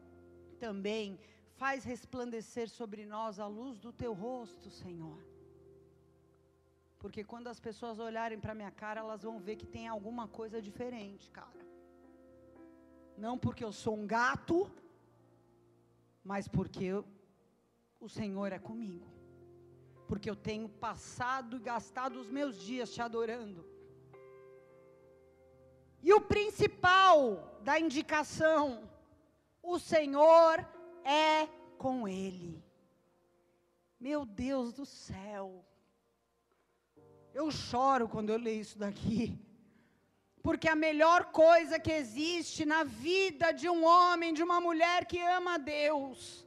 também, 0.58 1.18
faz 1.54 1.84
resplandecer 1.84 2.68
sobre 2.68 3.04
nós 3.04 3.38
a 3.38 3.46
luz 3.46 3.78
do 3.78 3.92
teu 3.92 4.12
rosto, 4.12 4.70
Senhor. 4.70 5.18
Porque 6.98 7.24
quando 7.24 7.48
as 7.48 7.58
pessoas 7.58 7.98
olharem 7.98 8.38
para 8.38 8.54
minha 8.54 8.70
cara, 8.70 9.00
elas 9.00 9.22
vão 9.22 9.38
ver 9.38 9.56
que 9.56 9.66
tem 9.66 9.88
alguma 9.88 10.28
coisa 10.28 10.60
diferente, 10.60 11.30
cara. 11.30 11.66
Não 13.16 13.38
porque 13.38 13.64
eu 13.64 13.72
sou 13.72 13.96
um 13.96 14.06
gato, 14.06 14.70
mas 16.22 16.46
porque 16.46 16.84
eu, 16.84 17.04
o 17.98 18.08
Senhor 18.08 18.52
é 18.52 18.58
comigo. 18.58 19.06
Porque 20.06 20.28
eu 20.28 20.36
tenho 20.36 20.68
passado 20.68 21.56
e 21.56 21.60
gastado 21.60 22.20
os 22.20 22.28
meus 22.28 22.58
dias 22.60 22.92
te 22.92 23.00
adorando. 23.00 23.64
E 26.02 26.12
o 26.14 26.20
principal 26.20 27.60
da 27.62 27.78
indicação, 27.78 28.88
o 29.62 29.78
Senhor 29.78 30.66
é 31.04 31.46
com 31.76 32.08
ele. 32.08 32.62
Meu 33.98 34.24
Deus 34.24 34.72
do 34.72 34.86
céu. 34.86 35.64
Eu 37.34 37.50
choro 37.50 38.08
quando 38.08 38.30
eu 38.30 38.38
leio 38.38 38.62
isso 38.62 38.78
daqui. 38.78 39.38
Porque 40.42 40.68
a 40.68 40.74
melhor 40.74 41.26
coisa 41.26 41.78
que 41.78 41.92
existe 41.92 42.64
na 42.64 42.82
vida 42.82 43.52
de 43.52 43.68
um 43.68 43.84
homem, 43.84 44.32
de 44.32 44.42
uma 44.42 44.58
mulher 44.58 45.04
que 45.04 45.20
ama 45.20 45.54
a 45.54 45.58
Deus, 45.58 46.46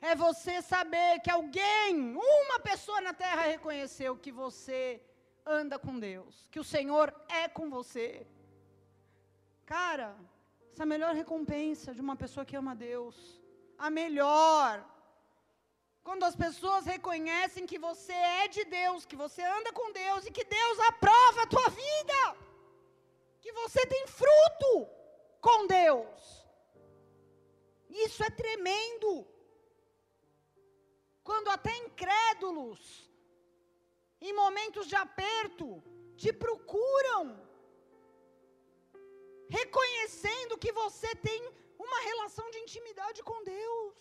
é 0.00 0.14
você 0.14 0.62
saber 0.62 1.20
que 1.20 1.30
alguém, 1.30 2.16
uma 2.16 2.58
pessoa 2.60 3.00
na 3.02 3.12
terra 3.12 3.42
reconheceu 3.42 4.16
que 4.16 4.32
você 4.32 5.02
anda 5.44 5.78
com 5.78 5.98
Deus, 5.98 6.48
que 6.50 6.58
o 6.58 6.64
Senhor 6.64 7.14
é 7.28 7.46
com 7.46 7.68
você. 7.68 8.26
Cara, 9.74 10.08
essa 10.70 10.82
é 10.82 10.86
a 10.86 10.92
melhor 10.94 11.12
recompensa 11.22 11.92
de 11.96 12.00
uma 12.06 12.16
pessoa 12.22 12.46
que 12.48 12.56
ama 12.60 12.74
Deus. 12.88 13.16
A 13.76 13.88
melhor. 13.90 14.72
Quando 16.06 16.24
as 16.28 16.36
pessoas 16.44 16.86
reconhecem 16.94 17.66
que 17.70 17.78
você 17.86 18.12
é 18.12 18.46
de 18.56 18.64
Deus, 18.64 19.04
que 19.04 19.16
você 19.24 19.42
anda 19.42 19.72
com 19.78 19.90
Deus 19.92 20.24
e 20.24 20.30
que 20.36 20.44
Deus 20.44 20.78
aprova 20.90 21.42
a 21.42 21.50
tua 21.54 21.68
vida. 21.84 22.20
Que 23.40 23.52
você 23.60 23.84
tem 23.94 24.06
fruto 24.06 24.72
com 25.40 25.66
Deus. 25.66 26.46
Isso 28.06 28.22
é 28.22 28.30
tremendo. 28.42 29.26
Quando 31.24 31.48
até 31.56 31.76
incrédulos, 31.78 32.80
em 34.20 34.32
momentos 34.32 34.86
de 34.86 34.94
aperto, 34.94 35.82
te 36.16 36.32
procuram 36.32 37.24
reconhecendo 39.48 40.58
que 40.58 40.72
você 40.72 41.10
tem 41.28 41.40
uma 41.78 42.00
relação 42.10 42.46
de 42.50 42.58
intimidade 42.64 43.22
com 43.22 43.44
Deus. 43.44 43.96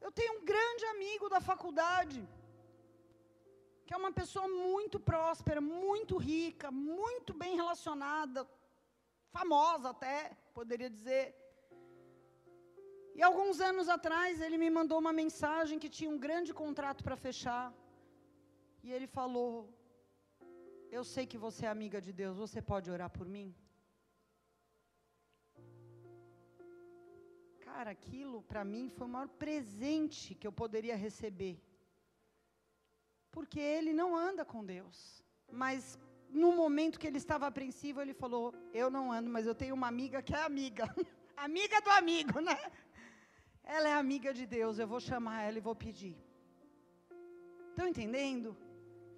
Eu 0.00 0.10
tenho 0.18 0.32
um 0.38 0.44
grande 0.52 0.84
amigo 0.94 1.28
da 1.28 1.40
faculdade. 1.50 2.20
que 3.86 3.94
é 3.94 3.98
uma 4.02 4.10
pessoa 4.20 4.48
muito 4.48 4.96
próspera, 5.08 5.60
muito 5.60 6.14
rica, 6.16 6.68
muito 6.72 7.32
bem 7.42 7.52
relacionada, 7.60 8.40
famosa 9.36 9.90
até, 9.90 10.16
poderia 10.58 10.90
dizer. 10.96 11.24
E 13.18 13.22
alguns 13.28 13.60
anos 13.68 13.88
atrás 13.96 14.40
ele 14.46 14.58
me 14.62 14.70
mandou 14.78 14.98
uma 15.04 15.12
mensagem 15.22 15.78
que 15.82 15.94
tinha 15.98 16.10
um 16.14 16.18
grande 16.26 16.52
contrato 16.62 17.04
para 17.04 17.22
fechar. 17.26 17.66
E 18.86 18.92
ele 18.96 19.06
falou: 19.18 19.54
Eu 20.90 21.04
sei 21.04 21.26
que 21.26 21.38
você 21.38 21.66
é 21.66 21.68
amiga 21.68 22.00
de 22.00 22.12
Deus, 22.12 22.36
você 22.36 22.62
pode 22.62 22.90
orar 22.90 23.10
por 23.10 23.26
mim? 23.28 23.54
Cara, 27.60 27.90
aquilo 27.90 28.42
para 28.42 28.64
mim 28.64 28.88
foi 28.88 29.06
o 29.06 29.10
maior 29.10 29.28
presente 29.28 30.34
que 30.34 30.46
eu 30.46 30.52
poderia 30.52 30.96
receber. 30.96 31.60
Porque 33.30 33.60
ele 33.60 33.92
não 33.92 34.16
anda 34.16 34.44
com 34.44 34.64
Deus. 34.64 35.22
Mas 35.50 35.98
no 36.30 36.52
momento 36.52 36.98
que 36.98 37.06
ele 37.06 37.18
estava 37.18 37.46
apreensivo, 37.46 38.00
ele 38.00 38.14
falou: 38.14 38.54
Eu 38.72 38.88
não 38.90 39.12
ando, 39.12 39.28
mas 39.28 39.46
eu 39.46 39.54
tenho 39.54 39.74
uma 39.74 39.88
amiga 39.88 40.22
que 40.22 40.34
é 40.34 40.42
amiga. 40.42 40.84
amiga 41.36 41.80
do 41.80 41.90
amigo, 41.90 42.40
né? 42.40 42.58
Ela 43.62 43.88
é 43.88 43.94
amiga 43.94 44.32
de 44.32 44.46
Deus, 44.46 44.78
eu 44.78 44.86
vou 44.86 45.00
chamar 45.00 45.42
ela 45.42 45.58
e 45.58 45.60
vou 45.68 45.74
pedir. 45.74 46.16
Estão 47.70 47.88
entendendo? 47.88 48.56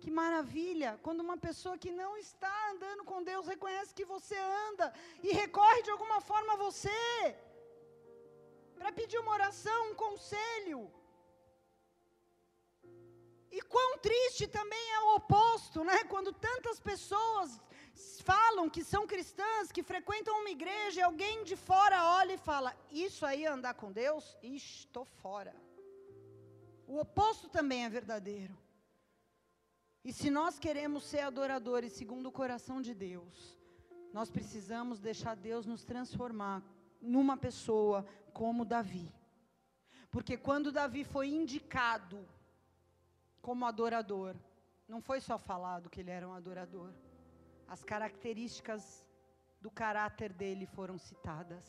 Que 0.02 0.10
maravilha, 0.10 0.90
quando 1.02 1.20
uma 1.20 1.36
pessoa 1.36 1.76
que 1.82 1.90
não 1.90 2.16
está 2.16 2.54
andando 2.72 3.04
com 3.04 3.22
Deus 3.22 3.46
reconhece 3.46 3.96
que 3.98 4.04
você 4.04 4.36
anda 4.68 4.86
e 5.22 5.32
recorre 5.32 5.82
de 5.82 5.90
alguma 5.90 6.20
forma 6.20 6.52
a 6.52 6.62
você 6.66 7.00
para 8.78 8.92
pedir 8.92 9.18
uma 9.18 9.32
oração, 9.32 9.90
um 9.90 9.94
conselho. 9.94 10.80
E 13.50 13.60
quão 13.62 13.98
triste 13.98 14.46
também 14.46 14.84
é 14.92 15.00
o 15.00 15.14
oposto, 15.16 15.82
né? 15.82 16.04
Quando 16.04 16.32
tantas 16.32 16.78
pessoas 16.78 17.60
falam 18.22 18.68
que 18.70 18.84
são 18.84 19.06
cristãs, 19.06 19.72
que 19.72 19.82
frequentam 19.82 20.38
uma 20.40 20.50
igreja, 20.50 21.00
e 21.00 21.02
alguém 21.02 21.42
de 21.42 21.56
fora 21.56 22.04
olha 22.18 22.34
e 22.34 22.44
fala: 22.50 22.76
Isso 22.90 23.26
aí 23.26 23.44
é 23.44 23.48
andar 23.48 23.74
com 23.74 23.90
Deus? 23.90 24.36
Estou 24.42 25.04
fora. 25.04 25.54
O 26.86 26.98
oposto 27.00 27.48
também 27.48 27.84
é 27.84 27.88
verdadeiro. 27.88 28.56
E 30.08 30.12
se 30.18 30.30
nós 30.30 30.58
queremos 30.58 31.02
ser 31.04 31.20
adoradores 31.20 31.92
segundo 31.92 32.26
o 32.28 32.32
coração 32.32 32.80
de 32.80 32.94
Deus, 32.94 33.58
nós 34.10 34.30
precisamos 34.30 34.98
deixar 34.98 35.34
Deus 35.36 35.66
nos 35.66 35.84
transformar 35.84 36.62
numa 36.98 37.36
pessoa 37.36 38.06
como 38.32 38.64
Davi. 38.64 39.14
Porque 40.10 40.34
quando 40.38 40.72
Davi 40.72 41.04
foi 41.04 41.28
indicado 41.28 42.26
como 43.42 43.66
adorador, 43.66 44.34
não 44.88 45.02
foi 45.02 45.20
só 45.20 45.36
falado 45.36 45.90
que 45.90 46.00
ele 46.00 46.10
era 46.10 46.26
um 46.26 46.32
adorador. 46.32 46.90
As 47.68 47.84
características 47.84 49.06
do 49.60 49.70
caráter 49.70 50.32
dele 50.32 50.64
foram 50.64 50.96
citadas. 50.96 51.66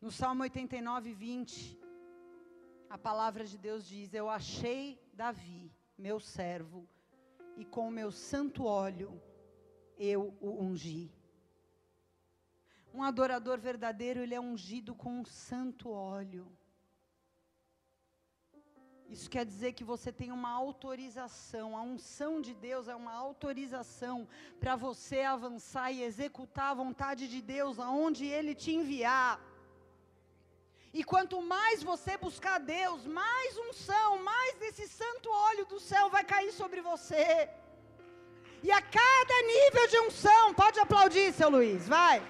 No 0.00 0.10
Salmo 0.10 0.42
89, 0.42 1.12
20, 1.12 1.78
a 2.88 2.98
palavra 2.98 3.44
de 3.44 3.56
Deus 3.56 3.86
diz: 3.86 4.14
Eu 4.14 4.28
achei 4.28 4.98
Davi, 5.20 5.70
meu 5.98 6.18
servo, 6.18 6.88
e 7.54 7.62
com 7.62 7.90
meu 7.90 8.10
santo 8.10 8.64
óleo 8.64 9.20
eu 9.98 10.34
o 10.40 10.62
ungi. 10.62 11.12
Um 12.94 13.02
adorador 13.02 13.58
verdadeiro, 13.58 14.20
ele 14.20 14.34
é 14.34 14.40
ungido 14.40 14.94
com 14.94 15.20
um 15.20 15.26
santo 15.26 15.90
óleo. 15.90 16.50
Isso 19.10 19.28
quer 19.28 19.44
dizer 19.44 19.74
que 19.74 19.84
você 19.84 20.10
tem 20.10 20.32
uma 20.32 20.52
autorização, 20.52 21.76
a 21.76 21.82
unção 21.82 22.40
de 22.40 22.54
Deus 22.54 22.88
é 22.88 22.94
uma 22.94 23.12
autorização 23.12 24.26
para 24.58 24.74
você 24.74 25.20
avançar 25.20 25.92
e 25.92 26.02
executar 26.02 26.70
a 26.70 26.80
vontade 26.82 27.28
de 27.28 27.42
Deus 27.42 27.78
aonde 27.78 28.24
Ele 28.24 28.54
te 28.54 28.72
enviar. 28.72 29.38
E 30.92 31.04
quanto 31.04 31.40
mais 31.40 31.82
você 31.82 32.16
buscar 32.16 32.58
Deus, 32.58 33.06
mais 33.06 33.56
unção, 33.58 34.22
mais 34.22 34.54
desse 34.56 34.88
santo 34.88 35.30
óleo 35.30 35.64
do 35.66 35.78
céu 35.78 36.10
vai 36.10 36.24
cair 36.24 36.52
sobre 36.52 36.80
você. 36.80 37.48
E 38.62 38.70
a 38.72 38.82
cada 38.82 39.42
nível 39.42 39.86
de 39.86 39.98
unção, 40.00 40.52
pode 40.52 40.80
aplaudir, 40.80 41.32
seu 41.32 41.48
Luiz, 41.48 41.86
vai. 41.88 42.20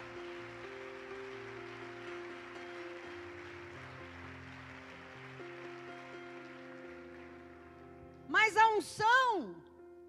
Mas 8.28 8.56
a 8.56 8.68
unção 8.68 9.56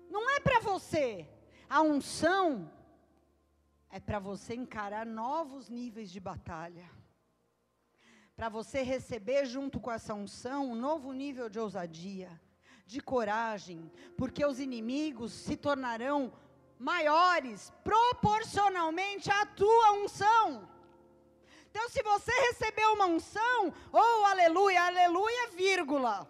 não 0.09 0.29
é 0.29 0.39
para 0.41 0.59
você. 0.59 1.27
A 1.69 1.81
unção 1.81 2.71
é 3.89 3.99
para 3.99 4.19
você 4.19 4.53
encarar 4.53 5.05
novos 5.05 5.69
níveis 5.69 6.11
de 6.11 6.19
batalha. 6.19 7.00
Para 8.41 8.49
você 8.49 8.81
receber 8.81 9.45
junto 9.45 9.79
com 9.79 9.91
essa 9.91 10.15
unção 10.15 10.71
um 10.71 10.73
novo 10.73 11.13
nível 11.13 11.47
de 11.47 11.59
ousadia, 11.59 12.41
de 12.87 12.99
coragem, 12.99 13.79
porque 14.17 14.43
os 14.43 14.59
inimigos 14.59 15.31
se 15.31 15.55
tornarão 15.55 16.33
maiores 16.79 17.71
proporcionalmente 17.83 19.29
à 19.29 19.45
tua 19.45 19.91
unção. 19.91 20.67
Então, 21.69 21.87
se 21.87 22.01
você 22.01 22.31
recebeu 22.31 22.93
uma 22.93 23.05
unção, 23.05 23.71
ou 23.91 24.01
oh, 24.01 24.25
aleluia, 24.25 24.85
aleluia, 24.87 25.51
vírgula 25.51 26.27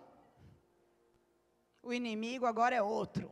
o 1.81 1.93
inimigo 1.93 2.45
agora 2.45 2.75
é 2.75 2.81
outro. 2.81 3.31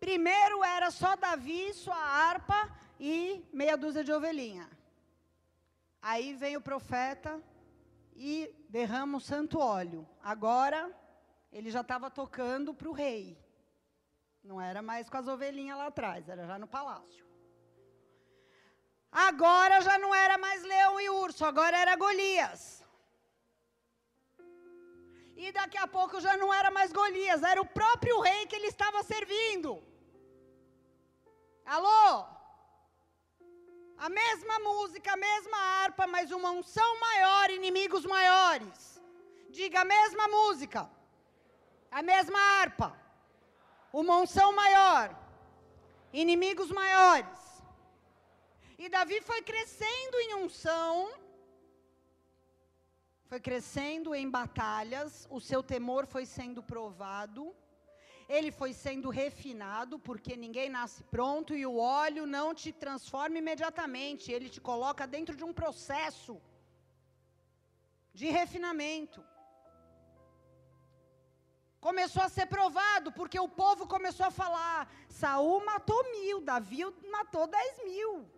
Primeiro 0.00 0.64
era 0.64 0.90
só 0.90 1.14
Davi, 1.14 1.72
sua 1.74 1.94
harpa 1.94 2.76
e 2.98 3.44
meia 3.52 3.76
dúzia 3.76 4.02
de 4.02 4.12
ovelhinha. 4.12 4.68
Aí 6.00 6.34
vem 6.34 6.56
o 6.56 6.60
profeta 6.60 7.42
e 8.14 8.52
derrama 8.68 9.18
o 9.18 9.20
santo 9.20 9.58
óleo. 9.58 10.08
Agora 10.22 10.94
ele 11.52 11.70
já 11.70 11.80
estava 11.80 12.10
tocando 12.10 12.74
para 12.74 12.88
o 12.88 12.92
rei. 12.92 13.38
Não 14.42 14.60
era 14.60 14.80
mais 14.82 15.08
com 15.08 15.16
as 15.16 15.28
ovelhinhas 15.28 15.78
lá 15.78 15.86
atrás, 15.86 16.28
era 16.28 16.46
já 16.46 16.58
no 16.58 16.66
palácio. 16.66 17.26
Agora 19.10 19.80
já 19.80 19.98
não 19.98 20.14
era 20.14 20.36
mais 20.36 20.62
leão 20.62 21.00
e 21.00 21.08
urso, 21.10 21.44
agora 21.44 21.76
era 21.76 21.96
Golias. 21.96 22.84
E 25.36 25.52
daqui 25.52 25.78
a 25.78 25.86
pouco 25.86 26.20
já 26.20 26.36
não 26.36 26.52
era 26.52 26.70
mais 26.70 26.92
Golias, 26.92 27.42
era 27.42 27.60
o 27.60 27.66
próprio 27.66 28.20
rei 28.20 28.46
que 28.46 28.56
ele 28.56 28.66
estava 28.66 29.02
servindo. 29.02 29.82
Alô? 31.64 32.37
A 33.98 34.08
mesma 34.08 34.58
música, 34.60 35.12
a 35.12 35.16
mesma 35.16 35.58
harpa, 35.58 36.06
mas 36.06 36.30
uma 36.30 36.50
unção 36.50 37.00
maior, 37.00 37.50
inimigos 37.50 38.04
maiores. 38.04 39.00
Diga 39.50 39.80
a 39.80 39.84
mesma 39.84 40.28
música, 40.28 40.88
a 41.90 42.02
mesma 42.02 42.38
harpa, 42.38 42.96
uma 43.92 44.18
unção 44.18 44.52
maior, 44.52 45.16
inimigos 46.12 46.70
maiores. 46.70 47.38
E 48.78 48.88
Davi 48.88 49.20
foi 49.20 49.42
crescendo 49.42 50.20
em 50.20 50.34
unção 50.34 51.10
foi 53.28 53.40
crescendo 53.40 54.14
em 54.14 54.28
batalhas, 54.30 55.26
o 55.30 55.38
seu 55.38 55.62
temor 55.62 56.06
foi 56.06 56.24
sendo 56.24 56.62
provado, 56.62 57.54
ele 58.28 58.50
foi 58.52 58.72
sendo 58.74 59.08
refinado, 59.08 59.98
porque 59.98 60.36
ninguém 60.36 60.68
nasce 60.68 61.02
pronto 61.04 61.54
e 61.54 61.64
o 61.64 61.78
óleo 61.78 62.26
não 62.26 62.54
te 62.54 62.70
transforma 62.72 63.38
imediatamente, 63.38 64.30
ele 64.30 64.50
te 64.50 64.60
coloca 64.60 65.06
dentro 65.06 65.34
de 65.34 65.44
um 65.44 65.52
processo 65.52 66.40
de 68.12 68.28
refinamento. 68.28 69.24
Começou 71.80 72.22
a 72.22 72.28
ser 72.28 72.46
provado, 72.46 73.10
porque 73.12 73.40
o 73.40 73.48
povo 73.48 73.86
começou 73.86 74.26
a 74.26 74.30
falar: 74.30 74.92
Saul 75.08 75.64
matou 75.64 76.02
mil, 76.10 76.40
Davi 76.40 76.84
matou 77.10 77.46
dez 77.46 77.82
mil. 77.84 78.28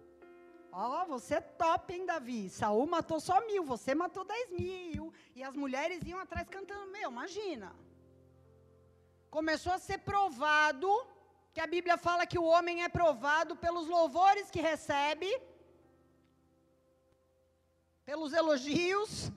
Ó, 0.72 1.02
oh, 1.02 1.06
você 1.06 1.34
é 1.36 1.40
top, 1.40 1.92
hein, 1.92 2.06
Davi? 2.06 2.48
Saul 2.48 2.86
matou 2.86 3.18
só 3.18 3.44
mil, 3.46 3.64
você 3.64 3.92
matou 3.92 4.24
dez 4.24 4.50
mil. 4.52 5.12
E 5.34 5.42
as 5.42 5.56
mulheres 5.56 6.00
iam 6.04 6.20
atrás 6.20 6.48
cantando, 6.48 6.92
meu, 6.92 7.10
imagina. 7.10 7.74
Começou 9.36 9.72
a 9.72 9.78
ser 9.78 9.98
provado, 9.98 10.90
que 11.54 11.60
a 11.60 11.66
Bíblia 11.74 11.96
fala 12.06 12.26
que 12.30 12.38
o 12.38 12.48
homem 12.52 12.82
é 12.82 12.88
provado 12.88 13.54
pelos 13.64 13.86
louvores 13.96 14.50
que 14.50 14.60
recebe, 14.60 15.30
pelos 18.04 18.32
elogios. 18.32 19.30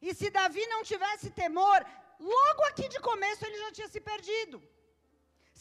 E 0.00 0.14
se 0.14 0.30
Davi 0.30 0.64
não 0.66 0.82
tivesse 0.82 1.28
temor, 1.30 1.78
logo 2.18 2.62
aqui 2.70 2.88
de 2.88 3.00
começo 3.00 3.44
ele 3.44 3.58
já 3.64 3.70
tinha 3.72 3.88
se 3.88 4.00
perdido. 4.00 4.58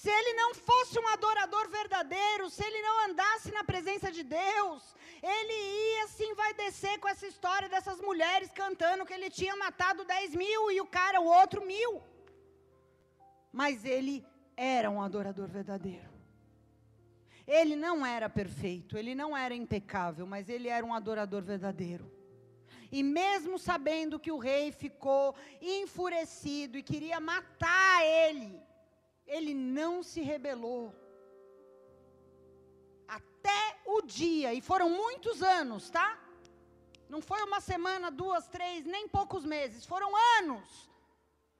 se 0.01 0.09
ele 0.09 0.33
não 0.33 0.51
fosse 0.67 0.97
um 0.99 1.07
adorador 1.09 1.65
verdadeiro, 1.69 2.49
se 2.49 2.63
ele 2.67 2.81
não 2.81 2.95
andasse 3.07 3.51
na 3.57 3.63
presença 3.63 4.09
de 4.11 4.23
Deus, 4.23 4.95
ele 5.33 5.57
ia 5.97 6.07
se 6.07 6.23
envaidecer 6.23 6.99
com 6.99 7.07
essa 7.07 7.27
história 7.27 7.69
dessas 7.69 7.99
mulheres 8.01 8.49
cantando 8.61 9.05
que 9.05 9.13
ele 9.13 9.29
tinha 9.29 9.55
matado 9.55 10.03
10 10.03 10.33
mil 10.43 10.71
e 10.71 10.81
o 10.81 10.87
cara, 10.87 11.21
o 11.21 11.25
outro, 11.25 11.63
mil. 11.73 11.93
Mas 13.51 13.83
ele 13.85 14.25
era 14.55 14.89
um 14.89 15.01
adorador 15.01 15.47
verdadeiro. 15.47 16.09
Ele 17.47 17.75
não 17.75 18.05
era 18.05 18.29
perfeito, 18.29 18.97
ele 18.97 19.13
não 19.13 19.35
era 19.35 19.53
impecável, 19.53 20.25
mas 20.25 20.47
ele 20.47 20.67
era 20.67 20.85
um 20.85 20.93
adorador 20.93 21.41
verdadeiro. 21.41 22.09
E 22.91 23.01
mesmo 23.01 23.57
sabendo 23.57 24.19
que 24.19 24.31
o 24.31 24.37
rei 24.37 24.71
ficou 24.71 25.35
enfurecido 25.61 26.77
e 26.77 26.83
queria 26.83 27.19
matar 27.19 28.05
ele, 28.05 28.61
ele 29.25 29.53
não 29.53 30.03
se 30.03 30.21
rebelou. 30.21 30.93
Até 33.07 33.79
o 33.85 34.01
dia, 34.01 34.53
e 34.53 34.61
foram 34.61 34.89
muitos 34.89 35.41
anos, 35.41 35.89
tá? 35.89 36.19
Não 37.09 37.21
foi 37.21 37.41
uma 37.43 37.59
semana, 37.59 38.11
duas, 38.11 38.47
três, 38.47 38.85
nem 38.85 39.07
poucos 39.07 39.43
meses, 39.43 39.85
foram 39.85 40.11
anos. 40.39 40.89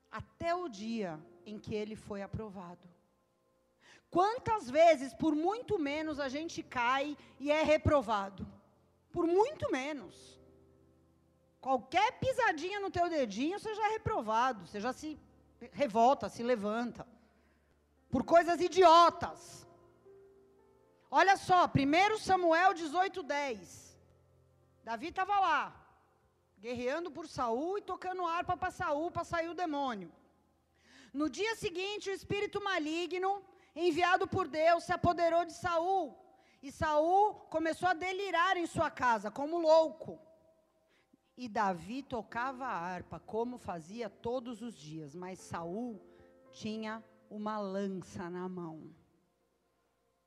Até 0.10 0.54
o 0.54 0.68
dia 0.70 1.20
em 1.54 1.60
que 1.60 1.74
ele 1.76 1.96
foi 1.96 2.22
aprovado. 2.22 2.88
Quantas 4.10 4.70
vezes, 4.70 5.14
por 5.14 5.34
muito 5.36 5.80
menos, 5.80 6.20
a 6.20 6.28
gente 6.28 6.62
cai 6.62 7.18
e 7.40 7.52
é 7.52 7.64
reprovado? 7.64 8.46
Por 9.12 9.26
muito 9.26 9.72
menos. 9.72 10.40
Qualquer 11.62 12.20
pisadinha 12.20 12.80
no 12.80 12.90
teu 12.90 13.10
dedinho, 13.10 13.60
você 13.60 13.74
já 13.74 13.86
é 13.88 13.92
reprovado, 13.92 14.66
você 14.66 14.82
já 14.82 14.92
se 14.92 15.18
revolta, 15.72 16.28
se 16.28 16.44
levanta 16.44 17.08
por 18.10 18.24
coisas 18.24 18.60
idiotas. 18.60 19.66
Olha 21.10 21.38
só, 21.38 21.68
1 21.68 22.18
Samuel 22.18 22.74
18:10. 22.74 23.98
Davi 24.84 25.10
estava 25.10 25.40
lá, 25.40 25.76
guerreando 26.60 27.12
por 27.12 27.28
Saul 27.28 27.78
e 27.78 27.82
tocando 27.82 28.26
harpa 28.26 28.58
para 28.58 28.72
Saul 28.72 29.12
para 29.12 29.24
sair 29.24 29.50
o 29.50 29.54
demônio. 29.54 30.12
No 31.14 31.30
dia 31.30 31.56
seguinte, 31.56 32.10
o 32.10 32.14
espírito 32.14 32.64
maligno, 32.64 33.44
enviado 33.76 34.28
por 34.28 34.48
Deus, 34.48 34.84
se 34.84 34.94
apoderou 34.94 35.44
de 35.46 35.54
Saul. 35.54 36.18
E 36.62 36.72
Saul 36.72 37.34
começou 37.50 37.90
a 37.90 37.94
delirar 37.94 38.56
em 38.56 38.66
sua 38.66 38.90
casa, 38.90 39.30
como 39.30 39.60
louco. 39.60 40.20
E 41.36 41.50
Davi 41.50 42.04
tocava 42.04 42.66
a 42.66 42.78
harpa, 42.78 43.20
como 43.20 43.58
fazia 43.58 44.10
todos 44.10 44.62
os 44.62 44.76
dias, 44.76 45.16
mas 45.16 45.40
Saul 45.40 46.00
tinha 46.52 47.04
uma 47.30 47.58
lança 47.58 48.30
na 48.30 48.48
mão. 48.48 48.94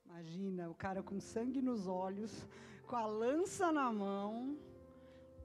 Imagina 0.05 0.69
o 0.69 0.75
cara 0.75 1.03
com 1.03 1.21
sangue 1.21 1.63
nos 1.63 1.87
olhos, 1.87 2.47
com 2.87 2.97
a 2.97 3.07
lança 3.07 3.73
na 3.73 3.93
mão, 3.93 4.59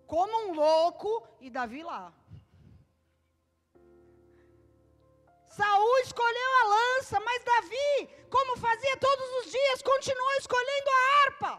como 0.08 0.50
um 0.50 0.54
louco, 0.54 1.28
e 1.40 1.50
Davi 1.50 1.84
lá. 1.84 2.14
Saul 5.60 5.98
escolheu 6.08 6.52
a 6.62 6.64
lança, 6.76 7.20
mas 7.28 7.44
Davi, 7.52 7.92
como 8.36 8.56
fazia 8.66 8.96
todos 9.08 9.30
os 9.40 9.52
dias, 9.52 9.82
continuou 9.92 10.34
escolhendo 10.42 10.90
a 10.92 11.02
harpa. 11.18 11.52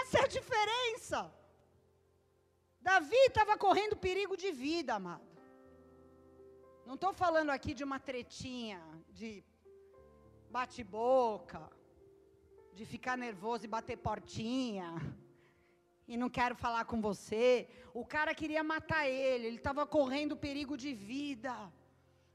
Essa 0.00 0.20
é 0.20 0.24
a 0.24 0.32
diferença. 0.38 1.18
Davi 2.80 3.22
estava 3.26 3.58
correndo 3.64 4.02
perigo 4.08 4.34
de 4.44 4.50
vida, 4.50 4.94
amado. 4.94 5.30
Não 6.86 6.94
estou 6.94 7.12
falando 7.12 7.50
aqui 7.50 7.74
de 7.74 7.84
uma 7.88 7.98
tretinha, 8.00 8.80
de 9.10 9.44
bate-boca, 10.56 11.62
de 12.72 12.86
ficar 12.86 13.16
nervoso 13.26 13.64
e 13.66 13.74
bater 13.76 13.98
portinha, 13.98 14.88
e 16.06 16.16
não 16.16 16.28
quero 16.28 16.54
falar 16.54 16.84
com 16.84 17.00
você. 17.00 17.68
O 17.94 18.04
cara 18.04 18.34
queria 18.34 18.62
matar 18.62 19.08
ele, 19.08 19.46
ele 19.46 19.56
estava 19.56 19.86
correndo 19.86 20.36
perigo 20.36 20.76
de 20.76 20.92
vida. 20.92 21.54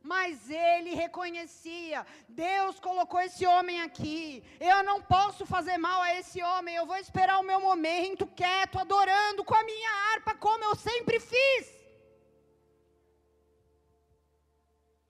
Mas 0.01 0.49
ele 0.49 0.93
reconhecia: 0.93 2.05
Deus 2.29 2.79
colocou 2.79 3.19
esse 3.19 3.45
homem 3.45 3.81
aqui. 3.81 4.43
Eu 4.59 4.83
não 4.83 5.01
posso 5.01 5.45
fazer 5.45 5.77
mal 5.77 6.01
a 6.01 6.15
esse 6.15 6.41
homem. 6.41 6.75
Eu 6.75 6.85
vou 6.85 6.97
esperar 6.97 7.39
o 7.39 7.43
meu 7.43 7.59
momento 7.59 8.25
quieto, 8.25 8.79
adorando 8.79 9.43
com 9.43 9.55
a 9.55 9.63
minha 9.63 9.91
harpa, 10.11 10.33
como 10.35 10.63
eu 10.63 10.75
sempre 10.75 11.19
fiz. 11.19 11.77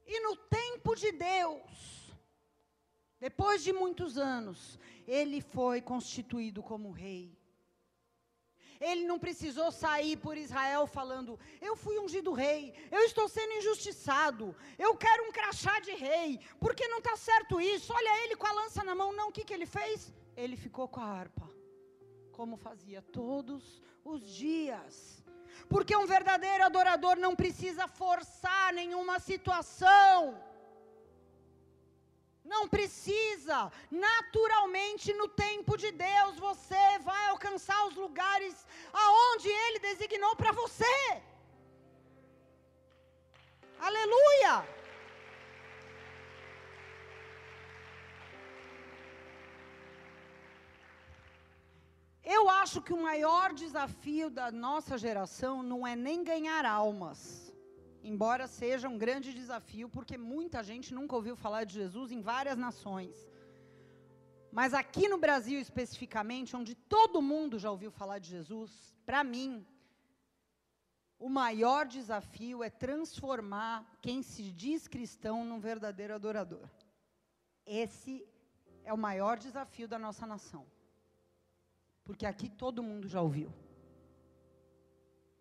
E 0.07 0.19
no 0.21 0.35
tempo 0.37 0.95
de 0.95 1.11
Deus, 1.11 2.15
depois 3.19 3.61
de 3.61 3.73
muitos 3.73 4.17
anos, 4.17 4.79
ele 5.05 5.41
foi 5.41 5.81
constituído 5.81 6.63
como 6.63 6.91
rei. 6.91 7.36
Ele 8.79 9.05
não 9.05 9.19
precisou 9.19 9.71
sair 9.71 10.17
por 10.17 10.37
Israel 10.37 10.85
falando: 10.87 11.39
Eu 11.61 11.75
fui 11.75 11.97
ungido 11.99 12.31
rei, 12.31 12.73
eu 12.91 13.01
estou 13.01 13.27
sendo 13.27 13.53
injustiçado, 13.53 14.55
eu 14.77 14.95
quero 14.95 15.23
um 15.27 15.31
crachá 15.31 15.79
de 15.79 15.93
rei, 15.93 16.39
porque 16.59 16.87
não 16.87 16.99
está 16.99 17.15
certo 17.15 17.59
isso. 17.59 17.93
Olha 17.93 18.23
ele 18.23 18.35
com 18.35 18.47
a 18.47 18.51
lança 18.51 18.83
na 18.83 18.95
mão. 18.95 19.13
Não, 19.13 19.29
o 19.29 19.31
que, 19.31 19.43
que 19.43 19.53
ele 19.53 19.65
fez? 19.65 20.13
Ele 20.35 20.55
ficou 20.55 20.87
com 20.87 20.99
a 20.99 21.05
harpa, 21.05 21.49
como 22.31 22.57
fazia 22.57 23.01
todos 23.01 23.81
os 24.03 24.21
dias. 24.29 25.23
Porque 25.67 25.95
um 25.95 26.05
verdadeiro 26.05 26.63
adorador 26.63 27.15
não 27.17 27.35
precisa 27.35 27.87
forçar 27.87 28.73
nenhuma 28.73 29.19
situação. 29.19 30.37
Não 32.53 32.63
precisa. 32.75 33.71
Naturalmente, 33.91 35.13
no 35.21 35.27
tempo 35.27 35.75
de 35.83 35.91
Deus, 35.91 36.33
você 36.47 36.85
vai 37.09 37.23
alcançar 37.27 37.79
os 37.87 37.95
lugares 37.95 38.55
aonde 38.93 39.49
Ele 39.49 39.79
designou 39.79 40.33
para 40.35 40.53
você. 40.53 40.95
Aleluia! 43.79 44.53
Eu 52.23 52.49
acho 52.49 52.81
que 52.81 52.93
o 52.93 53.01
maior 53.01 53.53
desafio 53.53 54.29
da 54.29 54.51
nossa 54.51 54.97
geração 54.97 55.63
não 55.63 55.87
é 55.87 55.95
nem 55.95 56.23
ganhar 56.23 56.65
almas, 56.65 57.46
embora 58.09 58.47
seja 58.47 58.87
um 58.87 58.97
grande 58.97 59.33
desafio, 59.33 59.89
porque 59.89 60.17
muita 60.17 60.63
gente 60.63 60.93
nunca 60.93 61.15
ouviu 61.15 61.35
falar 61.35 61.63
de 61.63 61.73
Jesus 61.73 62.11
em 62.11 62.21
várias 62.21 62.57
nações. 62.57 63.15
Mas 64.51 64.73
aqui 64.73 65.07
no 65.07 65.17
Brasil 65.17 65.59
especificamente, 65.59 66.55
onde 66.55 66.73
todo 66.73 67.21
mundo 67.21 67.59
já 67.59 67.69
ouviu 67.69 67.91
falar 67.91 68.19
de 68.19 68.29
Jesus, 68.29 68.71
para 69.05 69.23
mim, 69.23 69.65
o 71.19 71.29
maior 71.29 71.85
desafio 71.85 72.63
é 72.63 72.69
transformar 72.69 73.75
quem 74.01 74.21
se 74.21 74.43
diz 74.51 74.87
cristão 74.87 75.43
num 75.43 75.59
verdadeiro 75.59 76.13
adorador. 76.13 76.67
Esse 77.65 78.25
é 78.83 78.93
o 78.93 78.97
maior 78.97 79.37
desafio 79.37 79.87
da 79.87 79.99
nossa 79.99 80.25
nação. 80.25 80.65
Porque 82.05 82.25
aqui 82.25 82.47
todo 82.47 82.81
mundo 82.81 83.07
já 83.07 83.21
ouviu. 83.21 83.51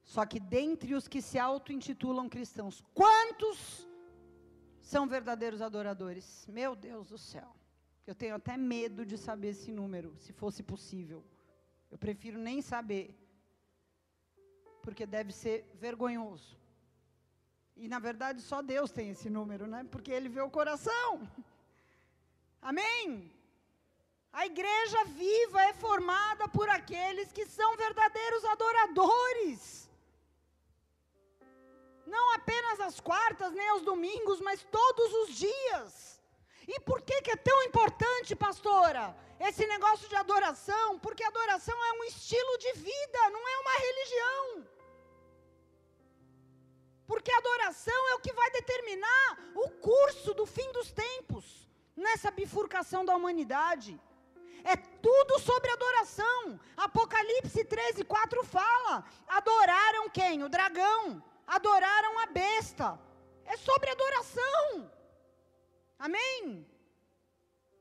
Só 0.06 0.24
que 0.24 0.38
dentre 0.38 0.94
os 0.94 1.08
que 1.08 1.20
se 1.20 1.36
auto-intitulam 1.36 2.28
cristãos, 2.28 2.80
quantos 2.94 3.86
são 4.80 5.04
verdadeiros 5.06 5.60
adoradores? 5.60 6.46
Meu 6.48 6.76
Deus 6.76 7.08
do 7.08 7.18
céu. 7.18 7.50
Eu 8.06 8.14
tenho 8.14 8.36
até 8.36 8.56
medo 8.56 9.04
de 9.04 9.18
saber 9.18 9.48
esse 9.48 9.72
número, 9.72 10.16
se 10.16 10.32
fosse 10.32 10.62
possível. 10.62 11.24
Eu 11.90 11.98
prefiro 11.98 12.38
nem 12.38 12.62
saber. 12.62 13.18
Porque 14.80 15.04
deve 15.04 15.32
ser 15.32 15.68
vergonhoso. 15.74 16.56
E 17.74 17.88
na 17.88 17.98
verdade 17.98 18.40
só 18.40 18.62
Deus 18.62 18.92
tem 18.92 19.10
esse 19.10 19.28
número, 19.28 19.66
né? 19.66 19.84
Porque 19.90 20.12
ele 20.12 20.28
vê 20.28 20.40
o 20.40 20.48
coração. 20.48 21.28
Amém? 22.62 23.32
A 24.32 24.46
igreja 24.46 25.04
viva 25.06 25.62
é 25.62 25.72
formada 25.72 26.46
por 26.46 26.68
aqueles 26.68 27.32
que 27.32 27.44
são 27.44 27.76
verdadeiros 27.76 28.44
adoradores. 28.44 29.85
Não 32.06 32.34
apenas 32.34 32.78
às 32.80 33.00
quartas, 33.00 33.52
nem 33.52 33.68
aos 33.68 33.82
domingos, 33.82 34.40
mas 34.40 34.62
todos 34.70 35.12
os 35.20 35.36
dias. 35.36 36.22
E 36.68 36.80
por 36.80 37.02
que, 37.02 37.20
que 37.22 37.32
é 37.32 37.36
tão 37.36 37.62
importante, 37.64 38.34
pastora, 38.34 39.16
esse 39.40 39.66
negócio 39.66 40.08
de 40.08 40.16
adoração? 40.16 40.98
Porque 40.98 41.24
adoração 41.24 41.76
é 41.84 41.92
um 41.94 42.04
estilo 42.04 42.58
de 42.58 42.72
vida, 42.74 43.30
não 43.30 43.48
é 43.48 43.58
uma 43.58 43.76
religião. 43.86 44.66
Porque 47.06 47.32
adoração 47.32 48.08
é 48.10 48.14
o 48.14 48.20
que 48.20 48.32
vai 48.32 48.50
determinar 48.50 49.38
o 49.54 49.68
curso 49.70 50.34
do 50.34 50.44
fim 50.44 50.70
dos 50.72 50.90
tempos, 50.90 51.68
nessa 51.96 52.30
bifurcação 52.30 53.04
da 53.04 53.14
humanidade. 53.14 54.00
É 54.64 54.76
tudo 54.76 55.38
sobre 55.38 55.70
adoração. 55.70 56.58
Apocalipse 56.76 57.64
13, 57.64 58.04
4 58.04 58.44
fala: 58.44 59.04
adoraram 59.28 60.10
quem? 60.10 60.42
O 60.42 60.48
dragão. 60.48 61.22
Adoraram 61.46 62.18
a 62.18 62.26
besta. 62.26 62.98
É 63.44 63.56
sobre 63.56 63.90
adoração. 63.90 64.90
Amém? 65.98 66.66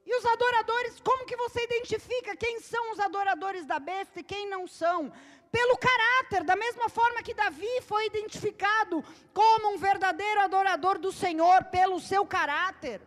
E 0.05 0.15
os 0.15 0.25
adoradores, 0.25 0.99
como 0.99 1.25
que 1.25 1.35
você 1.35 1.63
identifica 1.63 2.35
quem 2.35 2.59
são 2.59 2.91
os 2.91 2.99
adoradores 2.99 3.65
da 3.65 3.79
besta 3.79 4.19
e 4.19 4.23
quem 4.23 4.47
não 4.47 4.67
são? 4.67 5.11
Pelo 5.51 5.77
caráter, 5.77 6.43
da 6.43 6.55
mesma 6.55 6.89
forma 6.89 7.23
que 7.23 7.33
Davi 7.33 7.81
foi 7.81 8.05
identificado 8.05 9.03
como 9.33 9.73
um 9.73 9.77
verdadeiro 9.77 10.41
adorador 10.41 10.99
do 10.99 11.11
Senhor, 11.11 11.63
pelo 11.65 11.99
seu 11.99 12.25
caráter. 12.25 13.01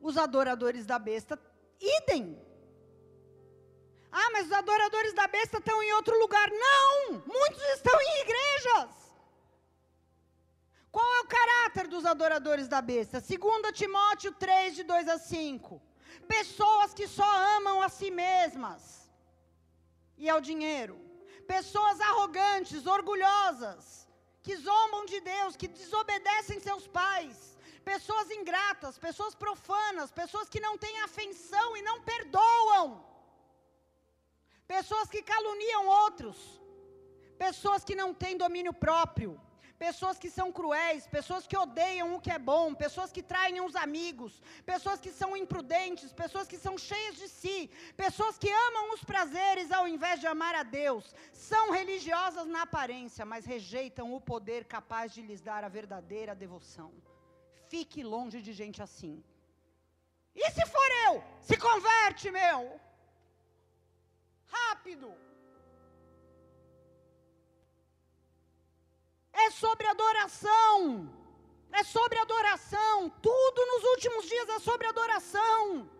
Os 0.00 0.16
adoradores 0.16 0.86
da 0.86 0.98
besta, 0.98 1.38
idem. 1.80 2.40
Ah, 4.16 4.30
mas 4.32 4.46
os 4.46 4.52
adoradores 4.52 5.12
da 5.12 5.26
besta 5.26 5.58
estão 5.58 5.82
em 5.82 5.92
outro 5.94 6.16
lugar. 6.20 6.48
Não! 6.64 7.22
Muitos 7.36 7.62
estão 7.76 7.96
em 8.00 8.20
igrejas. 8.24 8.90
Qual 10.92 11.14
é 11.16 11.20
o 11.22 11.30
caráter 11.38 11.88
dos 11.88 12.04
adoradores 12.06 12.68
da 12.68 12.80
besta? 12.80 13.20
2 13.20 13.72
Timóteo 13.80 14.30
3, 14.30 14.76
de 14.76 14.84
2 14.84 15.08
a 15.08 15.18
5. 15.18 15.82
Pessoas 16.28 16.94
que 16.94 17.08
só 17.08 17.30
amam 17.56 17.82
a 17.82 17.88
si 17.88 18.08
mesmas 18.12 19.10
e 20.16 20.28
ao 20.30 20.40
dinheiro. 20.40 20.96
Pessoas 21.48 22.00
arrogantes, 22.00 22.86
orgulhosas, 22.86 24.08
que 24.44 24.54
zombam 24.56 25.04
de 25.06 25.20
Deus, 25.32 25.56
que 25.56 25.66
desobedecem 25.66 26.60
seus 26.60 26.86
pais. 26.86 27.58
Pessoas 27.84 28.30
ingratas, 28.30 28.96
pessoas 28.96 29.34
profanas, 29.34 30.12
pessoas 30.12 30.48
que 30.48 30.60
não 30.60 30.78
têm 30.78 31.00
afeição 31.00 31.76
e 31.76 31.82
não 31.82 32.00
perdoam. 32.12 33.13
Pessoas 34.66 35.08
que 35.08 35.22
caluniam 35.22 35.86
outros. 35.86 36.36
Pessoas 37.38 37.84
que 37.84 37.94
não 37.94 38.14
têm 38.14 38.36
domínio 38.36 38.72
próprio 38.72 39.40
pessoas 39.78 40.18
que 40.18 40.30
são 40.30 40.50
cruéis, 40.52 41.06
pessoas 41.06 41.46
que 41.46 41.56
odeiam 41.56 42.14
o 42.14 42.20
que 42.20 42.30
é 42.30 42.38
bom, 42.38 42.74
pessoas 42.74 43.10
que 43.12 43.22
traem 43.22 43.60
os 43.60 43.74
amigos, 43.76 44.40
pessoas 44.64 45.00
que 45.00 45.10
são 45.10 45.36
imprudentes, 45.36 46.12
pessoas 46.12 46.46
que 46.46 46.58
são 46.64 46.78
cheias 46.78 47.16
de 47.16 47.28
si, 47.28 47.70
pessoas 47.96 48.38
que 48.38 48.50
amam 48.68 48.94
os 48.94 49.02
prazeres 49.04 49.70
ao 49.72 49.86
invés 49.88 50.20
de 50.20 50.26
amar 50.26 50.54
a 50.54 50.62
Deus, 50.62 51.14
são 51.32 51.72
religiosas 51.72 52.46
na 52.46 52.62
aparência, 52.62 53.24
mas 53.24 53.44
rejeitam 53.44 54.14
o 54.14 54.20
poder 54.20 54.64
capaz 54.64 55.12
de 55.12 55.22
lhes 55.22 55.40
dar 55.40 55.64
a 55.64 55.68
verdadeira 55.68 56.34
devoção. 56.34 56.92
Fique 57.68 58.02
longe 58.02 58.40
de 58.40 58.52
gente 58.52 58.82
assim. 58.82 59.22
E 60.34 60.50
se 60.50 60.64
for 60.66 60.90
eu? 61.06 61.22
Se 61.40 61.56
converte, 61.56 62.30
meu! 62.30 62.80
Rápido! 64.58 65.08
é 69.44 69.50
sobre 69.50 69.86
adoração. 69.86 71.10
É 71.72 71.82
sobre 71.82 72.18
adoração. 72.18 73.10
Tudo 73.20 73.66
nos 73.72 73.84
últimos 73.92 74.26
dias 74.26 74.48
é 74.48 74.58
sobre 74.60 74.86
adoração. 74.86 75.90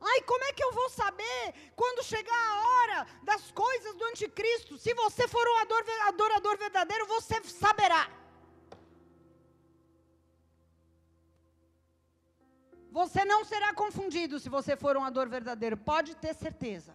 Ai, 0.00 0.20
como 0.22 0.44
é 0.44 0.52
que 0.52 0.64
eu 0.64 0.72
vou 0.72 0.88
saber 0.88 1.72
quando 1.76 2.04
chegar 2.04 2.42
a 2.50 2.68
hora 2.68 3.06
das 3.22 3.50
coisas 3.50 3.94
do 3.96 4.04
anticristo? 4.04 4.78
Se 4.78 4.94
você 4.94 5.26
for 5.28 5.46
um 5.46 5.58
adorador 6.08 6.56
verdadeiro, 6.56 7.06
você 7.06 7.42
saberá. 7.44 8.08
Você 12.90 13.24
não 13.24 13.44
será 13.44 13.72
confundido 13.72 14.40
se 14.40 14.48
você 14.48 14.76
for 14.76 14.96
um 14.96 15.04
adorador 15.04 15.30
verdadeiro, 15.30 15.76
pode 15.76 16.16
ter 16.16 16.34
certeza. 16.34 16.94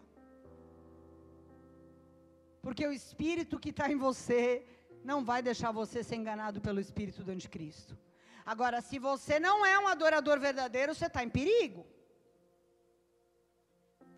Porque 2.61 2.85
o 2.85 2.91
espírito 2.91 3.59
que 3.59 3.69
está 3.69 3.89
em 3.89 3.95
você 3.95 4.65
não 5.03 5.23
vai 5.23 5.41
deixar 5.41 5.71
você 5.71 6.03
ser 6.03 6.15
enganado 6.15 6.59
pelo 6.59 6.79
espírito 6.79 7.23
do 7.23 7.31
anticristo. 7.31 7.97
Agora, 8.45 8.81
se 8.81 8.97
você 8.99 9.39
não 9.39 9.65
é 9.65 9.77
um 9.79 9.87
adorador 9.87 10.39
verdadeiro, 10.39 10.93
você 10.93 11.05
está 11.05 11.23
em 11.23 11.29
perigo. 11.29 11.85